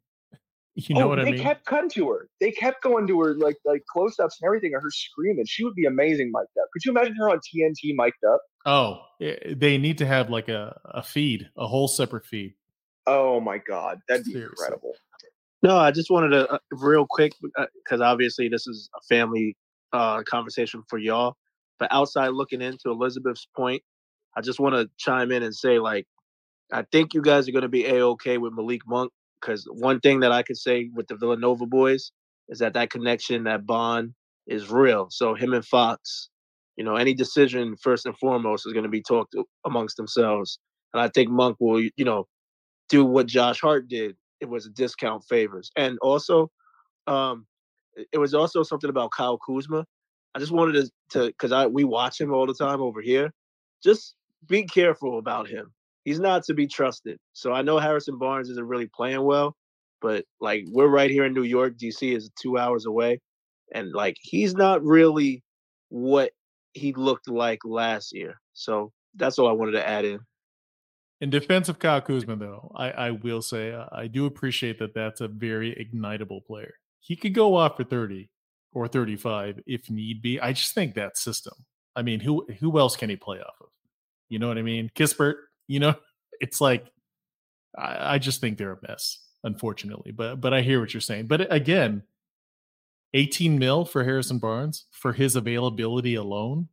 You 0.75 0.95
know 0.95 1.03
oh, 1.03 1.07
what 1.09 1.19
I 1.19 1.25
mean? 1.25 1.35
they 1.35 1.41
kept 1.43 1.65
cutting 1.65 1.89
to 1.91 2.09
her. 2.09 2.29
They 2.41 2.51
kept 2.51 2.81
going 2.81 3.05
to 3.05 3.21
her 3.21 3.35
like 3.35 3.57
like 3.63 3.83
close 3.85 4.19
ups 4.19 4.39
and 4.41 4.47
everything, 4.47 4.73
of 4.73 4.81
her 4.81 4.89
screaming. 4.89 5.45
She 5.45 5.63
would 5.63 5.75
be 5.75 5.85
amazing 5.85 6.31
mic'd 6.33 6.57
up. 6.59 6.67
Could 6.73 6.83
you 6.83 6.91
imagine 6.91 7.15
her 7.17 7.29
on 7.29 7.37
TNT 7.37 7.93
mic'd 7.95 8.23
up? 8.27 8.41
Oh, 8.65 9.01
eh, 9.21 9.53
they 9.55 9.77
need 9.77 9.99
to 9.99 10.07
have 10.07 10.31
like 10.31 10.49
a, 10.49 10.79
a 10.85 11.03
feed, 11.03 11.47
a 11.57 11.67
whole 11.67 11.87
separate 11.87 12.25
feed. 12.25 12.55
Oh 13.05 13.39
my 13.39 13.59
god, 13.59 13.99
that'd 14.07 14.25
be 14.25 14.31
Seriously. 14.31 14.51
incredible. 14.51 14.93
No, 15.61 15.77
I 15.77 15.91
just 15.91 16.09
wanted 16.09 16.29
to 16.29 16.51
uh, 16.51 16.57
real 16.71 17.05
quick 17.07 17.33
because 17.83 18.01
obviously 18.01 18.49
this 18.49 18.65
is 18.65 18.89
a 18.97 19.01
family 19.07 19.55
uh, 19.93 20.23
conversation 20.23 20.81
for 20.89 20.97
y'all. 20.97 21.35
But 21.83 21.93
outside 21.93 22.29
looking 22.29 22.61
into 22.61 22.91
Elizabeth's 22.91 23.45
point, 23.57 23.83
I 24.37 24.41
just 24.41 24.57
want 24.61 24.73
to 24.75 24.89
chime 24.97 25.33
in 25.33 25.43
and 25.43 25.53
say 25.53 25.79
like, 25.79 26.07
I 26.71 26.85
think 26.93 27.13
you 27.13 27.21
guys 27.21 27.49
are 27.49 27.51
going 27.51 27.63
to 27.63 27.67
be 27.67 27.85
a 27.85 28.05
okay 28.07 28.37
with 28.37 28.53
Malik 28.53 28.83
Monk 28.87 29.11
because 29.41 29.65
one 29.69 29.99
thing 29.99 30.21
that 30.21 30.31
I 30.31 30.43
could 30.43 30.55
say 30.57 30.89
with 30.95 31.07
the 31.07 31.17
Villanova 31.17 31.65
boys 31.65 32.13
is 32.47 32.59
that 32.59 32.73
that 32.75 32.89
connection, 32.89 33.43
that 33.43 33.65
bond, 33.65 34.13
is 34.47 34.71
real. 34.71 35.09
So 35.11 35.35
him 35.35 35.53
and 35.53 35.65
Fox, 35.65 36.29
you 36.77 36.85
know, 36.85 36.95
any 36.95 37.13
decision 37.13 37.75
first 37.81 38.05
and 38.05 38.17
foremost 38.17 38.65
is 38.65 38.71
going 38.71 38.83
to 38.85 38.89
be 38.89 39.01
talked 39.03 39.35
amongst 39.65 39.97
themselves, 39.97 40.57
and 40.93 41.01
I 41.01 41.09
think 41.09 41.29
Monk 41.29 41.57
will, 41.59 41.81
you 41.81 42.05
know, 42.05 42.27
do 42.89 43.05
what 43.05 43.27
Josh 43.27 43.61
Hart 43.61 43.89
did. 43.89 44.15
It 44.41 44.49
was 44.49 44.67
a 44.67 44.71
discount 44.71 45.25
favors, 45.25 45.71
and 45.75 45.99
also, 46.01 46.49
um, 47.07 47.47
it- 47.95 48.07
it 48.13 48.17
was 48.19 48.33
also 48.33 48.63
something 48.63 48.89
about 48.89 49.11
Kyle 49.11 49.37
Kuzma. 49.39 49.85
I 50.35 50.39
just 50.39 50.51
wanted 50.51 50.73
to, 50.73 50.91
to, 51.11 51.27
because 51.27 51.51
I 51.51 51.67
we 51.67 51.83
watch 51.83 52.19
him 52.19 52.33
all 52.33 52.47
the 52.47 52.53
time 52.53 52.81
over 52.81 53.01
here. 53.01 53.31
Just 53.83 54.15
be 54.47 54.63
careful 54.63 55.19
about 55.19 55.47
him. 55.47 55.71
He's 56.05 56.19
not 56.19 56.43
to 56.45 56.53
be 56.53 56.67
trusted. 56.67 57.17
So 57.33 57.53
I 57.53 57.61
know 57.61 57.79
Harrison 57.79 58.17
Barnes 58.17 58.49
isn't 58.49 58.67
really 58.67 58.89
playing 58.93 59.23
well, 59.23 59.55
but 60.01 60.25
like 60.41 60.65
we're 60.71 60.87
right 60.87 61.09
here 61.09 61.25
in 61.25 61.33
New 61.33 61.43
York. 61.43 61.77
DC 61.77 62.15
is 62.15 62.29
two 62.41 62.57
hours 62.57 62.85
away, 62.85 63.21
and 63.73 63.91
like 63.93 64.17
he's 64.21 64.53
not 64.53 64.83
really 64.83 65.43
what 65.89 66.31
he 66.73 66.93
looked 66.93 67.29
like 67.29 67.59
last 67.63 68.13
year. 68.13 68.35
So 68.53 68.91
that's 69.15 69.37
all 69.37 69.47
I 69.47 69.53
wanted 69.53 69.73
to 69.73 69.87
add 69.87 70.05
in. 70.05 70.19
In 71.21 71.29
defense 71.29 71.69
of 71.69 71.79
Kyle 71.79 72.01
Kuzma, 72.01 72.35
though, 72.35 72.71
I, 72.75 72.91
I 72.91 73.11
will 73.11 73.41
say 73.41 73.71
uh, 73.71 73.85
I 73.91 74.07
do 74.07 74.25
appreciate 74.25 74.79
that 74.79 74.93
that's 74.93 75.21
a 75.21 75.27
very 75.27 75.73
ignitable 75.73 76.43
player. 76.45 76.73
He 76.99 77.15
could 77.15 77.33
go 77.33 77.55
off 77.55 77.77
for 77.77 77.83
30 77.83 78.29
or 78.73 78.87
35 78.87 79.61
if 79.65 79.89
need 79.89 80.21
be. 80.21 80.39
I 80.39 80.53
just 80.53 80.73
think 80.73 80.95
that 80.95 81.17
system. 81.17 81.53
I 81.95 82.01
mean, 82.01 82.19
who 82.19 82.45
who 82.59 82.79
else 82.79 82.95
can 82.95 83.09
he 83.09 83.15
play 83.15 83.39
off 83.39 83.55
of? 83.61 83.67
You 84.29 84.39
know 84.39 84.47
what 84.47 84.57
I 84.57 84.63
mean? 84.63 84.89
Kispert, 84.95 85.35
you 85.67 85.79
know, 85.79 85.95
it's 86.39 86.59
like 86.61 86.91
I, 87.77 88.15
I 88.15 88.17
just 88.17 88.41
think 88.41 88.57
they're 88.57 88.73
a 88.73 88.87
mess, 88.87 89.19
unfortunately. 89.43 90.11
But 90.11 90.41
but 90.41 90.53
I 90.53 90.61
hear 90.61 90.79
what 90.79 90.93
you're 90.93 91.01
saying. 91.01 91.27
But 91.27 91.51
again, 91.53 92.03
18 93.13 93.59
mil 93.59 93.85
for 93.85 94.03
Harrison 94.03 94.39
Barnes 94.39 94.85
for 94.91 95.13
his 95.13 95.35
availability 95.35 96.15
alone 96.15 96.69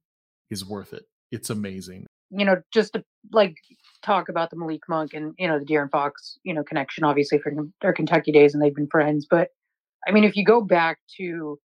is 0.51 0.65
worth 0.65 0.93
it. 0.95 1.05
It's 1.31 1.51
amazing. 1.51 2.07
you 2.31 2.45
know, 2.45 2.63
just 2.73 2.95
to 2.95 3.05
like 3.33 3.57
talk 4.03 4.29
about 4.29 4.51
the 4.51 4.57
Malik 4.57 4.83
Monk 4.89 5.15
and 5.15 5.35
you 5.39 5.49
know 5.49 5.59
the 5.59 5.65
De'Aaron 5.65 5.91
Fox, 5.91 6.39
you 6.45 6.55
know, 6.55 6.63
connection 6.65 7.05
obviously 7.05 7.39
from 7.39 7.73
their 7.83 7.93
Kentucky 7.93 8.33
days 8.33 8.55
and 8.55 8.63
they've 8.63 8.75
been 8.75 8.87
friends. 8.89 9.27
But 9.29 9.51
I 10.07 10.13
mean, 10.13 10.25
if 10.25 10.37
you 10.37 10.45
go 10.45 10.61
back 10.63 10.99
to, 11.19 11.59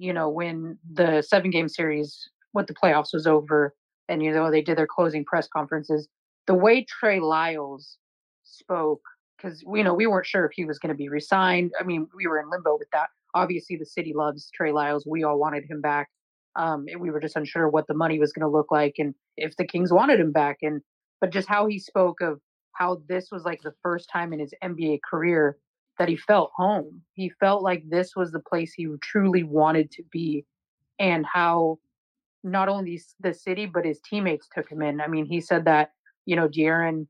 you 0.00 0.14
know, 0.14 0.30
when 0.30 0.78
the 0.90 1.20
seven 1.20 1.50
game 1.50 1.68
series, 1.68 2.30
what 2.52 2.66
the 2.66 2.74
playoffs 2.74 3.12
was 3.12 3.26
over, 3.26 3.74
and 4.08 4.22
you 4.22 4.32
know 4.32 4.50
they 4.50 4.62
did 4.62 4.78
their 4.78 4.86
closing 4.86 5.26
press 5.26 5.46
conferences, 5.46 6.08
the 6.46 6.54
way 6.54 6.84
Trey 6.88 7.20
Lyles 7.20 7.98
spoke, 8.42 9.02
because 9.36 9.62
you 9.62 9.84
know 9.84 9.92
we 9.92 10.06
weren't 10.06 10.26
sure 10.26 10.46
if 10.46 10.52
he 10.54 10.64
was 10.64 10.78
going 10.78 10.88
to 10.88 10.96
be 10.96 11.10
resigned. 11.10 11.72
I 11.78 11.84
mean, 11.84 12.08
we 12.16 12.26
were 12.26 12.40
in 12.40 12.48
limbo 12.48 12.78
with 12.78 12.88
that. 12.94 13.10
Obviously, 13.34 13.76
the 13.76 13.84
city 13.84 14.14
loves 14.14 14.50
Trey 14.54 14.72
Lyles. 14.72 15.06
We 15.06 15.22
all 15.22 15.38
wanted 15.38 15.64
him 15.68 15.82
back. 15.82 16.08
Um, 16.56 16.86
and 16.88 17.00
we 17.00 17.10
were 17.10 17.20
just 17.20 17.36
unsure 17.36 17.68
what 17.68 17.86
the 17.86 17.94
money 17.94 18.18
was 18.18 18.32
going 18.32 18.42
to 18.42 18.48
look 18.48 18.72
like 18.72 18.94
and 18.98 19.14
if 19.36 19.56
the 19.56 19.64
Kings 19.64 19.92
wanted 19.92 20.18
him 20.18 20.32
back. 20.32 20.56
And 20.62 20.80
but 21.20 21.30
just 21.30 21.46
how 21.46 21.66
he 21.66 21.78
spoke 21.78 22.20
of 22.22 22.40
how 22.72 23.02
this 23.08 23.28
was 23.30 23.44
like 23.44 23.60
the 23.62 23.74
first 23.82 24.08
time 24.10 24.32
in 24.32 24.40
his 24.40 24.52
NBA 24.64 25.00
career 25.08 25.58
that 26.00 26.08
he 26.08 26.16
felt 26.16 26.50
home. 26.56 27.02
He 27.12 27.28
felt 27.28 27.62
like 27.62 27.84
this 27.86 28.16
was 28.16 28.32
the 28.32 28.40
place 28.40 28.72
he 28.72 28.88
truly 29.02 29.42
wanted 29.42 29.90
to 29.92 30.02
be, 30.10 30.46
and 30.98 31.26
how 31.26 31.78
not 32.42 32.70
only 32.70 32.98
the 33.20 33.34
city 33.34 33.66
but 33.66 33.84
his 33.84 34.00
teammates 34.00 34.48
took 34.52 34.70
him 34.70 34.80
in. 34.80 35.02
I 35.02 35.08
mean, 35.08 35.26
he 35.26 35.42
said 35.42 35.66
that 35.66 35.90
you 36.24 36.36
know 36.36 36.48
De'Aaron 36.48 37.06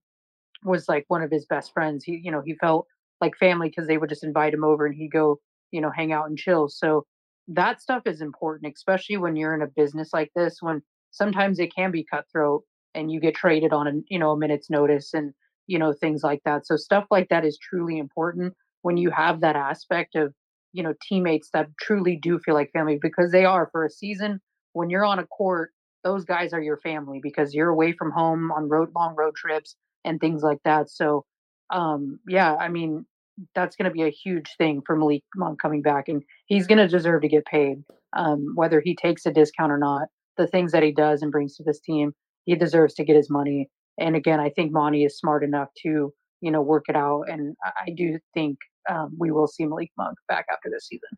was 0.65 0.89
like 0.89 1.05
one 1.07 1.23
of 1.23 1.31
his 1.31 1.47
best 1.47 1.73
friends. 1.73 2.03
He 2.03 2.21
you 2.23 2.33
know 2.33 2.43
he 2.45 2.55
felt 2.57 2.89
like 3.21 3.37
family 3.37 3.69
because 3.69 3.87
they 3.87 3.97
would 3.97 4.09
just 4.09 4.25
invite 4.25 4.53
him 4.53 4.65
over 4.65 4.87
and 4.87 4.95
he'd 4.95 5.13
go 5.13 5.39
you 5.71 5.81
know 5.81 5.93
hang 5.93 6.13
out 6.13 6.29
and 6.29 6.37
chill. 6.37 6.69
So 6.69 7.07
that 7.47 7.81
stuff 7.81 8.03
is 8.07 8.21
important, 8.21 8.75
especially 8.75 9.19
when 9.19 9.37
you're 9.37 9.55
in 9.55 9.63
a 9.63 9.69
business 9.69 10.11
like 10.13 10.33
this 10.35 10.57
when 10.61 10.83
sometimes 11.13 11.61
it 11.61 11.73
can 11.73 11.93
be 11.93 12.05
cutthroat 12.05 12.65
and 12.97 13.13
you 13.13 13.21
get 13.21 13.37
traded 13.37 13.73
on 13.73 13.87
a 13.87 13.93
you 14.09 14.19
know 14.19 14.33
a 14.33 14.37
minute's 14.37 14.69
notice 14.69 15.15
and 15.15 15.33
you 15.69 15.79
know 15.79 15.93
things 15.93 16.25
like 16.25 16.43
that. 16.45 16.67
So 16.67 16.75
stuff 16.75 17.05
like 17.09 17.29
that 17.29 17.45
is 17.45 17.57
truly 17.57 17.97
important 17.97 18.53
when 18.83 18.97
you 18.97 19.11
have 19.11 19.41
that 19.41 19.57
aspect 19.57 20.15
of 20.15 20.33
you 20.73 20.83
know 20.83 20.95
teammates 21.09 21.51
that 21.53 21.69
truly 21.81 22.17
do 22.17 22.39
feel 22.39 22.55
like 22.55 22.71
family 22.73 22.99
because 23.01 23.33
they 23.33 23.45
are 23.45 23.69
for 23.73 23.85
a 23.85 23.91
season 23.91 24.41
when 24.73 24.91
you're 24.91 25.05
on 25.05 25.19
a 25.19 25.27
court 25.27 25.73
those 26.05 26.25
guys 26.25 26.53
are 26.53 26.63
your 26.63 26.79
family 26.79 27.21
because 27.23 27.55
you're 27.55 27.69
away 27.69 27.93
from 27.93 28.11
home 28.11 28.51
on 28.53 28.69
road 28.69 28.91
long 28.95 29.15
road 29.17 29.35
trips 29.35 29.77
and 30.05 30.21
things 30.21 30.43
like 30.43 30.59
that. 30.65 30.91
So 30.91 31.25
um 31.73 32.19
yeah 32.27 32.57
i 32.57 32.69
mean 32.69 33.07
that's 33.55 33.77
going 33.77 33.85
to 33.89 33.93
be 33.93 34.03
a 34.03 34.11
huge 34.11 34.57
thing 34.59 34.83
for 34.85 34.97
malik 34.97 35.23
monk 35.37 35.61
coming 35.63 35.83
back 35.83 36.09
and 36.09 36.23
he's 36.47 36.67
going 36.67 36.79
to 36.79 36.89
deserve 36.89 37.23
to 37.23 37.29
get 37.29 37.45
paid 37.47 37.79
um 38.17 38.53
whether 38.57 38.81
he 38.81 38.97
takes 38.97 39.25
a 39.25 39.33
discount 39.33 39.71
or 39.73 39.79
not. 39.79 40.09
The 40.37 40.49
things 40.49 40.73
that 40.73 40.83
he 40.83 40.91
does 40.91 41.23
and 41.23 41.31
brings 41.31 41.57
to 41.57 41.63
this 41.63 41.79
team 41.81 42.13
he 42.45 42.57
deserves 42.57 42.95
to 42.95 43.05
get 43.05 43.15
his 43.15 43.31
money 43.31 43.69
and 43.99 44.17
again 44.17 44.41
i 44.41 44.51
think 44.51 44.73
monty 44.73 45.05
is 45.05 45.17
smart 45.17 45.45
enough 45.45 45.69
to 45.83 46.13
you 46.41 46.51
know 46.51 46.63
work 46.63 46.87
it 46.89 46.97
out 46.97 47.25
and 47.29 47.55
i 47.65 47.91
do 47.97 48.19
think 48.35 48.59
um, 48.89 49.15
we 49.19 49.31
will 49.31 49.47
see 49.47 49.65
Malik 49.65 49.91
Monk 49.97 50.17
back 50.29 50.47
after 50.51 50.71
this 50.71 50.87
season. 50.87 51.09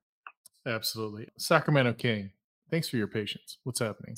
Absolutely. 0.66 1.28
Sacramento 1.38 1.92
King, 1.94 2.30
thanks 2.70 2.88
for 2.88 2.96
your 2.96 3.08
patience. 3.08 3.58
What's 3.64 3.80
happening? 3.80 4.16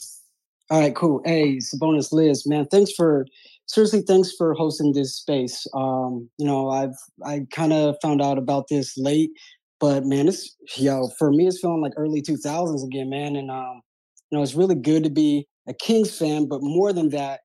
All 0.70 0.80
right, 0.80 0.94
cool. 0.94 1.20
Hey, 1.24 1.58
Sabonis 1.58 2.12
Liz, 2.12 2.46
man, 2.46 2.66
thanks 2.70 2.92
for 2.92 3.26
seriously, 3.66 4.02
thanks 4.02 4.32
for 4.36 4.54
hosting 4.54 4.92
this 4.92 5.16
space. 5.16 5.66
Um, 5.74 6.30
you 6.38 6.46
know, 6.46 6.70
I've 6.70 6.96
I 7.24 7.46
kind 7.52 7.72
of 7.72 7.96
found 8.00 8.22
out 8.22 8.38
about 8.38 8.68
this 8.68 8.96
late, 8.96 9.30
but 9.78 10.04
man, 10.04 10.28
it's 10.28 10.56
yo 10.76 11.10
for 11.18 11.30
me, 11.30 11.46
it's 11.46 11.60
feeling 11.60 11.82
like 11.82 11.92
early 11.96 12.22
two 12.22 12.38
thousands 12.38 12.82
again, 12.82 13.10
man. 13.10 13.36
And 13.36 13.50
um, 13.50 13.82
you 14.30 14.38
know, 14.38 14.42
it's 14.42 14.54
really 14.54 14.74
good 14.74 15.04
to 15.04 15.10
be 15.10 15.46
a 15.68 15.74
Kings 15.74 16.16
fan, 16.16 16.48
but 16.48 16.62
more 16.62 16.92
than 16.92 17.10
that, 17.10 17.40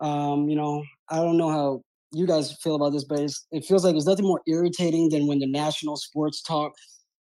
um, 0.00 0.48
you 0.48 0.56
know, 0.56 0.82
I 1.08 1.16
don't 1.16 1.36
know 1.36 1.50
how 1.50 1.82
you 2.12 2.26
guys 2.26 2.52
feel 2.62 2.74
about 2.74 2.92
this, 2.92 3.04
but 3.04 3.20
it 3.20 3.64
feels 3.64 3.84
like 3.84 3.94
there's 3.94 4.06
nothing 4.06 4.26
more 4.26 4.40
irritating 4.46 5.10
than 5.10 5.26
when 5.26 5.38
the 5.38 5.46
national 5.46 5.96
sports 5.96 6.42
talk, 6.42 6.72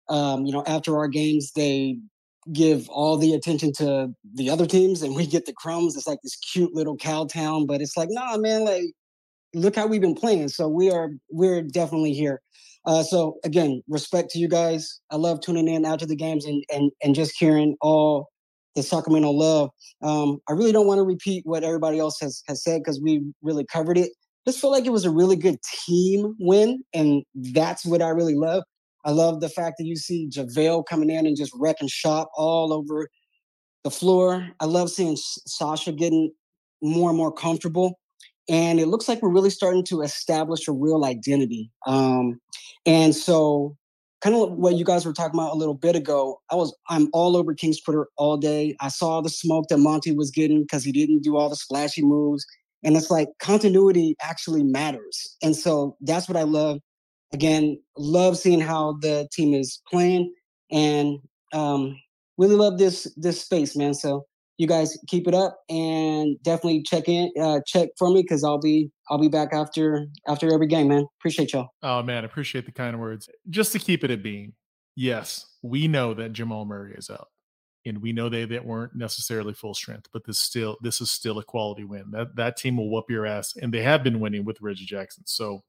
um, 0.08 0.44
you 0.44 0.52
know, 0.52 0.62
after 0.66 0.96
our 0.96 1.08
games, 1.08 1.52
they 1.52 1.98
give 2.52 2.88
all 2.90 3.16
the 3.16 3.32
attention 3.32 3.72
to 3.72 4.12
the 4.34 4.50
other 4.50 4.66
teams 4.66 5.02
and 5.02 5.16
we 5.16 5.26
get 5.26 5.46
the 5.46 5.54
crumbs. 5.54 5.96
It's 5.96 6.06
like 6.06 6.18
this 6.22 6.36
cute 6.36 6.74
little 6.74 6.96
cow 6.96 7.24
town, 7.24 7.66
but 7.66 7.80
it's 7.80 7.96
like, 7.96 8.08
nah, 8.10 8.36
man, 8.36 8.64
like, 8.64 8.84
look 9.54 9.76
how 9.76 9.86
we've 9.86 10.00
been 10.00 10.14
playing. 10.14 10.48
So 10.48 10.68
we 10.68 10.90
are, 10.90 11.10
we're 11.30 11.62
definitely 11.62 12.12
here. 12.12 12.42
Uh, 12.86 13.02
so 13.02 13.38
again, 13.44 13.82
respect 13.88 14.30
to 14.30 14.38
you 14.38 14.48
guys. 14.48 15.00
I 15.10 15.16
love 15.16 15.40
tuning 15.40 15.68
in 15.68 15.84
after 15.84 16.06
the 16.06 16.16
games 16.16 16.44
and 16.44 16.62
and 16.70 16.92
and 17.02 17.14
just 17.14 17.34
hearing 17.38 17.76
all 17.80 18.28
the 18.74 18.82
Sacramento 18.82 19.30
love. 19.30 19.70
Um, 20.02 20.38
I 20.48 20.52
really 20.52 20.72
don't 20.72 20.86
want 20.86 20.98
to 20.98 21.02
repeat 21.02 21.46
what 21.46 21.64
everybody 21.64 21.98
else 21.98 22.20
has 22.20 22.42
has 22.46 22.62
said 22.62 22.82
because 22.82 23.00
we 23.00 23.22
really 23.42 23.64
covered 23.64 23.96
it 23.96 24.10
just 24.46 24.60
felt 24.60 24.72
like 24.72 24.86
it 24.86 24.92
was 24.92 25.04
a 25.04 25.10
really 25.10 25.36
good 25.36 25.58
team 25.86 26.34
win, 26.38 26.82
and 26.92 27.22
that's 27.34 27.84
what 27.84 28.02
I 28.02 28.08
really 28.08 28.34
love. 28.34 28.62
I 29.04 29.10
love 29.10 29.40
the 29.40 29.48
fact 29.48 29.76
that 29.78 29.84
you 29.84 29.96
see 29.96 30.28
JaVale 30.28 30.86
coming 30.86 31.10
in 31.10 31.26
and 31.26 31.36
just 31.36 31.52
wrecking 31.54 31.88
shop 31.88 32.30
all 32.36 32.72
over 32.72 33.08
the 33.84 33.90
floor. 33.90 34.48
I 34.60 34.64
love 34.64 34.90
seeing 34.90 35.16
Sasha 35.16 35.92
getting 35.92 36.32
more 36.82 37.10
and 37.10 37.16
more 37.16 37.32
comfortable. 37.32 37.98
And 38.48 38.78
it 38.78 38.86
looks 38.86 39.08
like 39.08 39.22
we're 39.22 39.30
really 39.30 39.50
starting 39.50 39.84
to 39.84 40.02
establish 40.02 40.68
a 40.68 40.72
real 40.72 41.04
identity. 41.04 41.70
Um, 41.86 42.40
and 42.84 43.14
so, 43.14 43.76
kind 44.20 44.36
of 44.36 44.52
what 44.52 44.76
you 44.76 44.84
guys 44.84 45.06
were 45.06 45.12
talking 45.12 45.38
about 45.38 45.52
a 45.52 45.56
little 45.56 45.74
bit 45.74 45.96
ago, 45.96 46.40
I 46.50 46.54
was 46.54 46.74
I'm 46.88 47.08
all 47.12 47.36
over 47.36 47.54
King's 47.54 47.80
Twitter 47.80 48.08
all 48.16 48.36
day. 48.36 48.76
I 48.80 48.88
saw 48.88 49.20
the 49.20 49.30
smoke 49.30 49.68
that 49.68 49.78
Monty 49.78 50.12
was 50.12 50.30
getting 50.30 50.62
because 50.62 50.84
he 50.84 50.92
didn't 50.92 51.22
do 51.22 51.36
all 51.36 51.48
the 51.48 51.56
splashy 51.56 52.02
moves. 52.02 52.44
And 52.84 52.96
it's 52.96 53.10
like 53.10 53.28
continuity 53.40 54.14
actually 54.22 54.62
matters. 54.62 55.36
And 55.42 55.56
so 55.56 55.96
that's 56.00 56.28
what 56.28 56.36
I 56.36 56.42
love. 56.42 56.78
Again, 57.32 57.80
love 57.96 58.38
seeing 58.38 58.60
how 58.60 58.98
the 59.00 59.26
team 59.32 59.54
is 59.54 59.80
playing 59.90 60.32
and 60.70 61.18
um, 61.52 61.98
really 62.38 62.54
love 62.54 62.78
this 62.78 63.12
this 63.16 63.40
space, 63.40 63.76
man. 63.76 63.94
So 63.94 64.24
you 64.58 64.68
guys 64.68 64.96
keep 65.08 65.26
it 65.26 65.34
up 65.34 65.58
and 65.68 66.40
definitely 66.42 66.82
check 66.82 67.08
in 67.08 67.32
uh, 67.40 67.60
check 67.66 67.88
for 67.98 68.10
me 68.10 68.22
because 68.22 68.44
I'll 68.44 68.60
be 68.60 68.90
I'll 69.10 69.18
be 69.18 69.28
back 69.28 69.52
after 69.52 70.06
after 70.28 70.52
every 70.52 70.66
game, 70.66 70.88
man. 70.88 71.06
Appreciate 71.18 71.52
y'all. 71.52 71.70
Oh 71.82 72.02
man, 72.02 72.24
appreciate 72.24 72.66
the 72.66 72.72
kind 72.72 73.00
words. 73.00 73.28
Just 73.50 73.72
to 73.72 73.78
keep 73.78 74.04
it 74.04 74.10
a 74.10 74.16
beam, 74.16 74.54
yes, 74.94 75.46
we 75.62 75.88
know 75.88 76.14
that 76.14 76.32
Jamal 76.32 76.64
Murray 76.64 76.94
is 76.94 77.10
out 77.10 77.28
and 77.86 78.00
we 78.00 78.12
know 78.12 78.28
they, 78.28 78.44
that 78.44 78.64
weren't 78.64 78.94
necessarily 78.94 79.54
full 79.54 79.74
strength, 79.74 80.08
but 80.12 80.24
this 80.24 80.38
still 80.38 80.76
this 80.82 81.00
is 81.00 81.10
still 81.10 81.38
a 81.38 81.44
quality 81.44 81.84
win. 81.84 82.04
That 82.10 82.36
that 82.36 82.56
team 82.56 82.76
will 82.76 82.90
whoop 82.90 83.10
your 83.10 83.26
ass, 83.26 83.56
and 83.56 83.72
they 83.72 83.82
have 83.82 84.02
been 84.02 84.20
winning 84.20 84.44
with 84.44 84.60
Reggie 84.60 84.86
Jackson. 84.86 85.24
So 85.26 85.62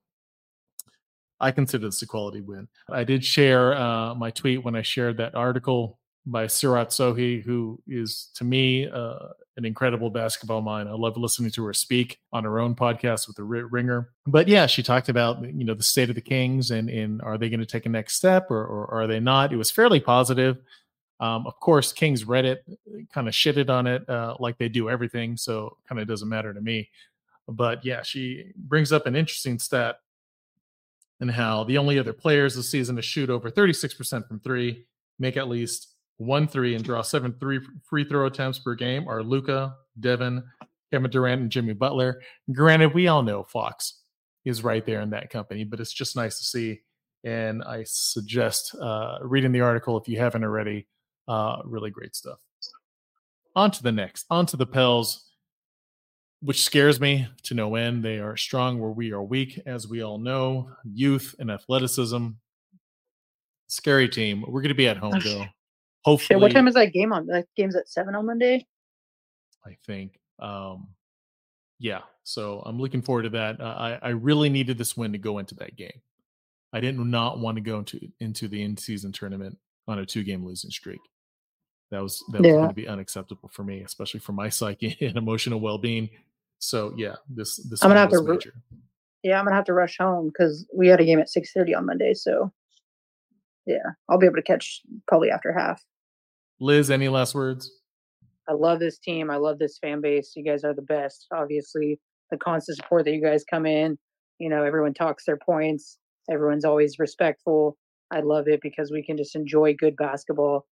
I 1.39 1.51
consider 1.51 1.87
this 1.87 2.01
a 2.01 2.07
quality 2.07 2.41
win. 2.41 2.67
I 2.89 3.03
did 3.03 3.23
share 3.23 3.75
uh, 3.75 4.15
my 4.15 4.31
tweet 4.31 4.63
when 4.63 4.75
I 4.75 4.81
shared 4.81 5.17
that 5.17 5.35
article 5.35 5.99
by 6.25 6.45
Seerat 6.45 6.87
Sohi, 6.87 7.43
who 7.43 7.79
is 7.87 8.29
to 8.35 8.43
me 8.43 8.87
uh, 8.87 9.19
an 9.57 9.65
incredible 9.65 10.09
basketball 10.09 10.61
mind. 10.61 10.89
I 10.89 10.93
love 10.93 11.17
listening 11.17 11.51
to 11.51 11.63
her 11.65 11.73
speak 11.73 12.19
on 12.33 12.43
her 12.43 12.59
own 12.59 12.75
podcast 12.75 13.27
with 13.27 13.37
the 13.37 13.43
Ringer. 13.43 14.09
But 14.25 14.47
yeah, 14.47 14.65
she 14.65 14.83
talked 14.83 15.09
about 15.09 15.43
you 15.43 15.65
know 15.65 15.73
the 15.73 15.83
state 15.83 16.09
of 16.09 16.15
the 16.15 16.21
Kings 16.21 16.71
and 16.71 16.89
and 16.89 17.21
are 17.21 17.37
they 17.37 17.49
going 17.49 17.59
to 17.59 17.65
take 17.65 17.85
a 17.85 17.89
next 17.89 18.15
step 18.15 18.49
or, 18.49 18.65
or 18.65 18.93
are 18.93 19.07
they 19.07 19.19
not? 19.19 19.53
It 19.53 19.57
was 19.57 19.71
fairly 19.71 19.99
positive. 19.99 20.57
Um, 21.19 21.47
of 21.47 21.59
course, 21.59 21.93
Kings 21.93 22.25
Reddit 22.25 22.57
kind 23.13 23.27
of 23.27 23.33
shitted 23.33 23.69
on 23.69 23.87
it 23.87 24.07
uh, 24.09 24.35
like 24.39 24.57
they 24.57 24.69
do 24.69 24.89
everything, 24.89 25.37
so 25.37 25.77
kind 25.87 26.01
of 26.01 26.07
doesn't 26.07 26.27
matter 26.27 26.53
to 26.53 26.61
me. 26.61 26.89
But 27.47 27.85
yeah, 27.85 28.01
she 28.01 28.51
brings 28.55 28.91
up 28.91 29.05
an 29.05 29.15
interesting 29.15 29.59
stat 29.59 29.99
and 31.21 31.31
how 31.31 31.63
the 31.63 31.77
only 31.77 31.99
other 31.99 32.13
players 32.13 32.55
this 32.55 32.69
season 32.69 32.95
to 32.97 33.01
shoot 33.01 33.29
over 33.29 33.49
36% 33.49 34.27
from 34.27 34.39
three, 34.39 34.85
make 35.19 35.37
at 35.37 35.47
least 35.47 35.93
one 36.17 36.47
three, 36.47 36.75
and 36.75 36.83
draw 36.83 37.01
seven 37.01 37.33
three 37.39 37.59
free 37.83 38.03
throw 38.03 38.25
attempts 38.25 38.59
per 38.59 38.75
game 38.75 39.07
are 39.07 39.23
Luka, 39.23 39.75
Devin, 39.99 40.43
Kevin 40.91 41.11
Durant, 41.11 41.41
and 41.41 41.51
Jimmy 41.51 41.73
Butler. 41.73 42.21
Granted, 42.51 42.93
we 42.93 43.07
all 43.07 43.23
know 43.23 43.43
Fox 43.43 44.01
is 44.43 44.63
right 44.63 44.85
there 44.85 45.01
in 45.01 45.09
that 45.11 45.29
company, 45.29 45.63
but 45.63 45.79
it's 45.79 45.93
just 45.93 46.15
nice 46.15 46.37
to 46.39 46.45
see. 46.45 46.81
And 47.23 47.63
I 47.63 47.83
suggest 47.85 48.75
uh, 48.75 49.17
reading 49.21 49.51
the 49.51 49.61
article 49.61 49.97
if 49.97 50.07
you 50.07 50.19
haven't 50.19 50.43
already 50.43 50.87
uh, 51.27 51.61
really 51.65 51.89
great 51.89 52.15
stuff. 52.15 52.39
On 53.55 53.71
to 53.71 53.83
the 53.83 53.91
next. 53.91 54.25
On 54.29 54.45
to 54.47 54.57
the 54.57 54.65
Pels, 54.65 55.31
which 56.41 56.63
scares 56.63 56.99
me 56.99 57.27
to 57.43 57.53
no 57.53 57.75
end. 57.75 58.03
They 58.03 58.19
are 58.19 58.35
strong 58.35 58.79
where 58.79 58.91
we 58.91 59.11
are 59.11 59.23
weak, 59.23 59.59
as 59.65 59.87
we 59.87 60.03
all 60.03 60.17
know. 60.17 60.69
Youth 60.83 61.35
and 61.39 61.49
athleticism. 61.49 62.27
Scary 63.67 64.09
team. 64.09 64.43
We're 64.47 64.61
going 64.61 64.69
to 64.69 64.75
be 64.75 64.87
at 64.87 64.97
home, 64.97 65.19
though. 65.23 65.45
Hopefully. 66.03 66.39
what 66.39 66.51
time 66.51 66.67
is 66.67 66.75
that 66.75 66.93
game 66.93 67.11
on? 67.11 67.25
That 67.27 67.47
game's 67.55 67.75
at 67.75 67.89
7 67.89 68.13
on 68.13 68.27
Monday? 68.27 68.67
I 69.65 69.75
think. 69.87 70.19
Um, 70.39 70.89
yeah. 71.79 72.01
So 72.23 72.61
I'm 72.65 72.79
looking 72.79 73.01
forward 73.01 73.23
to 73.23 73.29
that. 73.29 73.59
Uh, 73.59 73.63
I, 73.63 73.99
I 74.01 74.09
really 74.09 74.49
needed 74.49 74.77
this 74.77 74.95
win 74.95 75.13
to 75.13 75.17
go 75.17 75.39
into 75.39 75.55
that 75.55 75.75
game. 75.75 76.01
I 76.73 76.79
did 76.79 76.99
not 76.99 77.39
want 77.39 77.55
to 77.55 77.61
go 77.61 77.79
into 77.79 77.99
into 78.19 78.47
the 78.47 78.61
in 78.61 78.75
season 78.75 79.13
tournament 79.13 79.57
on 79.87 79.99
a 79.99 80.05
two 80.05 80.23
game 80.23 80.45
losing 80.45 80.71
streak. 80.71 80.99
That 81.91 82.01
was 82.01 82.23
that 82.31 82.41
was 82.41 82.51
going 82.51 82.67
to 82.67 82.73
be 82.73 82.87
unacceptable 82.87 83.49
for 83.49 83.63
me, 83.63 83.81
especially 83.81 84.19
for 84.19 84.33
my 84.33 84.49
psyche 84.57 84.97
and 85.01 85.17
emotional 85.17 85.59
well 85.59 85.77
being. 85.77 86.09
So 86.59 86.93
yeah, 86.97 87.15
this 87.29 87.57
this 87.69 87.83
I'm 87.83 87.89
gonna 87.89 87.99
have 87.99 88.09
to 88.09 88.21
major. 88.23 88.53
yeah, 89.23 89.39
I'm 89.39 89.45
gonna 89.45 89.55
have 89.55 89.65
to 89.65 89.73
rush 89.73 89.97
home 89.97 90.27
because 90.27 90.67
we 90.75 90.87
had 90.87 90.99
a 90.99 91.05
game 91.05 91.19
at 91.19 91.29
six 91.29 91.51
thirty 91.51 91.75
on 91.75 91.85
Monday. 91.85 92.13
So 92.13 92.51
yeah, 93.65 93.77
I'll 94.09 94.17
be 94.17 94.25
able 94.25 94.37
to 94.37 94.41
catch 94.41 94.81
probably 95.07 95.29
after 95.31 95.53
half. 95.53 95.83
Liz, 96.59 96.89
any 96.89 97.09
last 97.09 97.35
words? 97.35 97.71
I 98.47 98.53
love 98.53 98.79
this 98.79 98.99
team. 98.99 99.29
I 99.29 99.37
love 99.37 99.59
this 99.59 99.77
fan 99.79 100.01
base. 100.01 100.33
You 100.35 100.43
guys 100.43 100.63
are 100.63 100.73
the 100.73 100.81
best. 100.81 101.27
Obviously, 101.33 101.99
the 102.29 102.37
constant 102.37 102.77
support 102.77 103.05
that 103.05 103.13
you 103.13 103.21
guys 103.21 103.43
come 103.43 103.65
in. 103.65 103.97
You 104.39 104.49
know, 104.49 104.63
everyone 104.63 104.93
talks 104.93 105.25
their 105.25 105.37
points. 105.37 105.97
Everyone's 106.29 106.65
always 106.65 106.99
respectful. 106.99 107.77
I 108.11 108.21
love 108.21 108.47
it 108.47 108.61
because 108.61 108.91
we 108.91 109.03
can 109.03 109.17
just 109.17 109.35
enjoy 109.35 109.73
good 109.73 109.95
basketball 109.95 110.65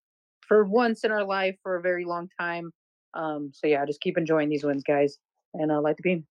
for 0.48 0.64
once 0.66 1.04
in 1.04 1.12
our 1.12 1.24
life 1.24 1.56
for 1.64 1.76
a 1.76 1.82
very 1.82 2.06
long 2.06 2.30
time. 2.40 2.72
Um, 3.14 3.52
so 3.54 3.68
yeah, 3.68 3.86
just 3.86 4.02
keep 4.02 4.18
enjoying 4.18 4.50
these 4.50 4.64
wins, 4.64 4.84
guys, 4.84 5.18
and 5.54 5.72
I 5.72 5.76
uh, 5.76 5.82
like 5.82 5.98
the 5.98 6.04
beam. 6.04 6.26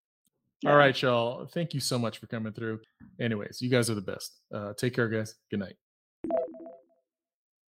All 0.64 0.77
right, 0.77 1.01
y'all. 1.03 1.46
Thank 1.46 1.75
you 1.75 1.81
so 1.81 1.98
much 1.98 2.18
for 2.18 2.27
coming 2.29 2.53
through. 2.53 2.81
Anyways, 3.20 3.61
you 3.61 3.68
guys 3.68 3.90
are 3.90 3.94
the 3.94 4.01
best. 4.01 4.40
Uh, 4.55 4.72
take 4.77 4.94
care, 4.94 5.09
guys. 5.09 5.35
Good 5.51 5.61
night. 5.61 5.75